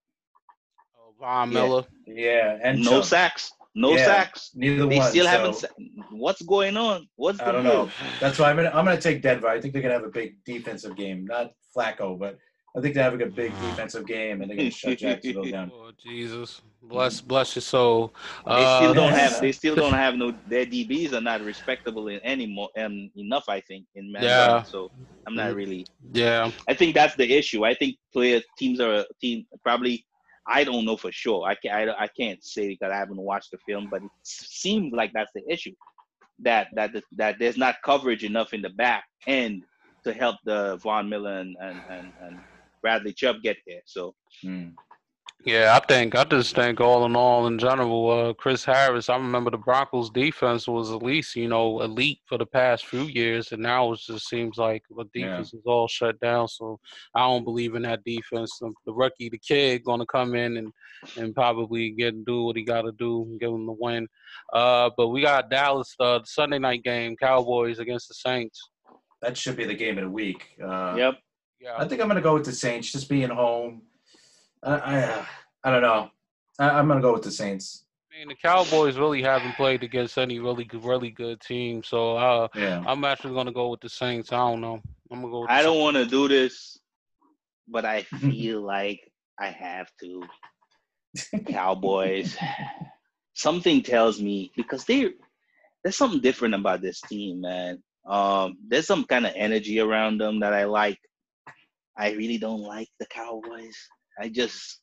[0.97, 1.55] Oh, Von Yeah.
[1.55, 1.85] Miller.
[2.07, 3.05] Yeah, and No Chubb.
[3.05, 3.53] sacks.
[3.75, 4.51] No Yeah, sacks.
[4.55, 5.09] Neither They one.
[5.11, 5.55] still so haven't.
[5.57, 5.67] sa-
[6.11, 7.09] What's going on?
[7.17, 7.89] What's the I don't move?
[8.01, 8.17] know.
[8.21, 9.49] That's why I'm gonna I'm gonna take Denver.
[9.49, 11.25] I think they're gonna have a big defensive game.
[11.27, 12.39] Not Flacco, but
[12.77, 15.71] I think they're having a big defensive game and they're gonna shut Jacksonville down.
[15.85, 18.15] Oh Jesus, bless bless your soul.
[18.47, 19.41] They Uh, still don't have.
[19.41, 20.33] They still don't have no.
[20.47, 23.45] Their DBs are not respectable in any more um, enough.
[23.49, 24.23] I think in man.
[24.23, 24.63] Yeah.
[24.63, 24.93] So
[25.27, 25.57] I'm not Mm.
[25.57, 25.87] really.
[26.13, 27.65] yeah, I think that's the issue.
[27.65, 30.07] I think player teams are team probably.
[30.47, 31.47] I don't know for sure.
[31.47, 31.91] I can't.
[31.91, 35.33] I, I can't say because I haven't watched the film, but it seems like that's
[35.35, 35.73] the issue.
[36.41, 39.65] That that that there's not coverage enough in the back end
[40.05, 42.43] to help the Von Miller and and, and, and
[42.83, 43.83] Bradley Chubb get there.
[43.87, 44.69] So Hmm.
[45.45, 45.79] Yeah.
[45.81, 49.09] I think I just think all in all, in general, uh, Chris Harris.
[49.09, 53.03] I remember the Broncos' defense was at least you know elite for the past few
[53.03, 55.27] years, and now it just seems like the Yeah.
[55.29, 56.49] defense is all shut down.
[56.49, 56.79] So
[57.15, 58.59] I don't believe in that defense.
[58.59, 60.73] The, the rookie, the kid, going to come in and
[61.19, 64.09] and probably get do what he got to do, and give him the win.
[64.53, 68.71] Uh, but we got Dallas uh, the Sunday night game, Cowboys against the Saints.
[69.23, 70.49] That should be the game of the week.
[70.63, 71.15] Uh, yep.
[71.61, 73.83] Yeah, I think I'm gonna go with the Saints, just being home.
[74.65, 75.27] I I,
[75.65, 76.11] I don't know.
[76.59, 77.85] I, I'm gonna go with the Saints.
[78.13, 81.83] I mean, the Cowboys really haven't played against any really good, really good team.
[81.83, 82.83] So uh, Yeah.
[82.87, 84.33] I'm actually gonna go with the Saints.
[84.33, 84.81] I don't know.
[85.11, 85.41] I'm gonna go.
[85.43, 86.79] With I don't want to do this,
[87.69, 90.23] but I feel like I have to.
[91.47, 92.37] Cowboys.
[93.35, 95.11] Something tells me because they
[95.83, 97.83] there's something different about this team, man.
[98.07, 100.99] Um, there's some kind of energy around them that I like.
[101.97, 103.77] I really don't like the Cowboys.
[104.21, 104.81] I just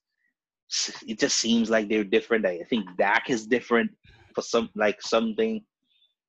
[1.07, 2.45] it just seems like they're different.
[2.45, 3.91] I think Dak is different
[4.33, 5.61] for some like something.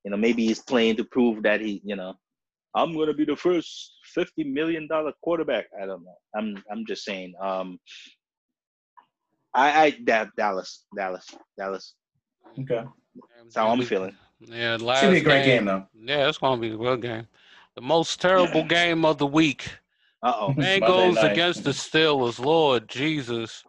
[0.04, 2.14] You know, maybe he's playing to prove that he, you know,
[2.74, 5.66] I'm gonna be the first fifty million dollar quarterback.
[5.80, 6.16] I don't know.
[6.36, 7.34] I'm I'm just saying.
[7.40, 7.78] Um,
[9.54, 11.26] I I da- Dallas Dallas
[11.58, 11.94] Dallas.
[12.58, 12.82] Okay.
[13.42, 14.16] That's how I'm feeling.
[14.40, 15.86] Yeah, last Should be a great game though.
[15.94, 17.28] Yeah, it's gonna be a good game.
[17.74, 19.70] The most terrible game of the week.
[20.22, 20.54] Uh oh.
[20.56, 21.32] Bengals night.
[21.32, 22.38] against the Steelers.
[22.38, 23.64] Lord Jesus.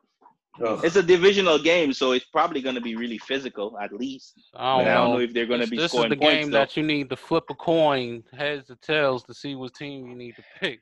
[0.64, 0.82] Ugh.
[0.84, 4.34] It's a divisional game, so it's probably gonna be really physical at least.
[4.56, 5.14] I don't I don't know.
[5.14, 6.20] know if they're gonna this be this is the points.
[6.20, 6.60] game though.
[6.60, 10.16] that you need to flip a coin, heads or tails, to see what team you
[10.16, 10.82] need to pick.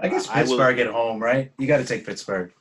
[0.00, 1.52] I guess I will- Pittsburgh at home, right?
[1.58, 2.52] You got to take Pittsburgh.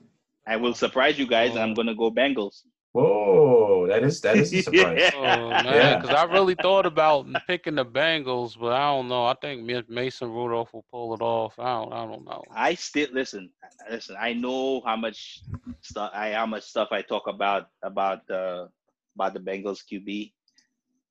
[0.48, 1.58] I will surprise you guys.
[1.58, 2.62] I'm gonna go Bengals.
[2.96, 5.12] Whoa, that is that is a surprise.
[5.16, 6.00] Oh man, Yeah.
[6.00, 9.26] because I really thought about picking the Bengals, but I don't know.
[9.26, 11.60] I think Mason Rudolph will pull it off.
[11.60, 11.92] I don't.
[11.92, 12.42] I don't know.
[12.56, 13.50] I still listen.
[13.92, 15.42] Listen, I know how much
[15.82, 18.68] stuff I how much stuff I talk about about uh,
[19.16, 20.32] about the Bengals QB.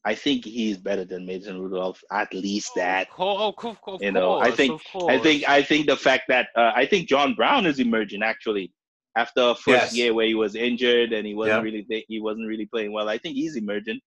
[0.07, 2.03] I think he's better than Mason Rudolph.
[2.11, 3.09] At least that.
[3.09, 6.49] Of course, of course, You know, I think- I think I think the fact that
[6.57, 8.73] uh, I think John Brown is emerging actually
[9.17, 9.97] after a first Yes.
[9.97, 11.63] year where he was injured and he wasn't Yeah.
[11.63, 13.09] really he wasn't really playing well.
[13.09, 14.01] I think he's emerging.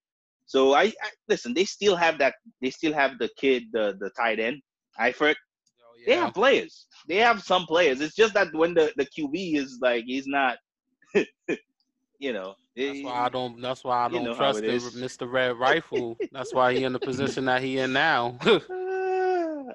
[0.46, 1.54] So I, I listen.
[1.54, 2.36] They still have that.
[2.62, 4.62] They still have the kid, the the tight end,
[5.00, 5.36] Eifert.
[5.36, 6.26] Oh, They yeah.
[6.26, 6.88] have players.
[7.08, 8.02] They have some players.
[8.02, 10.58] It's just that when the the QB is like he's not,
[12.20, 12.56] you know.
[12.76, 13.62] That's why I don't.
[13.62, 14.68] That's why I don't know trust the.
[14.68, 15.32] Mr.
[15.32, 16.18] Red Rifle.
[16.32, 18.38] that's why he in the position that he in now.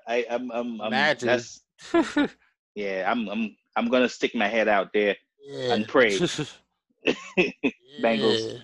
[0.07, 1.27] I I'm I'm, I'm Imagine.
[1.29, 1.63] that's
[2.75, 3.11] yeah.
[3.11, 5.75] I'm I'm I'm gonna stick my head out there yeah.
[5.75, 6.19] and pray.
[8.03, 8.53] Bengals.
[8.53, 8.59] Yeah.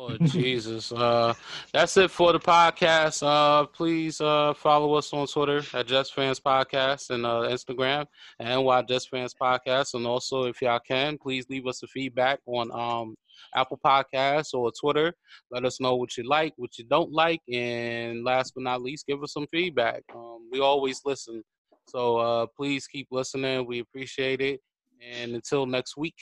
[0.00, 0.92] Lord Jesus.
[0.92, 1.34] Uh,
[1.72, 3.22] that's it for the podcast.
[3.22, 8.06] Uh, please uh, follow us on Twitter at Just Fans Podcast and uh, Instagram
[8.38, 9.94] and NY Just Fans Podcast.
[9.94, 13.14] And also, if y'all can, please leave us a feedback on um,
[13.54, 15.12] Apple Podcasts or Twitter.
[15.50, 19.06] Let us know what you like, what you don't like, and last but not least,
[19.06, 20.02] give us some feedback.
[20.14, 21.42] Um, we always listen.
[21.90, 23.66] So uh, please keep listening.
[23.66, 24.60] We appreciate it.
[25.02, 26.16] And until next week,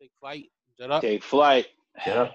[0.00, 0.46] take flight.
[0.78, 1.02] Shut up.
[1.02, 1.66] Take flight.
[2.04, 2.32] Get up.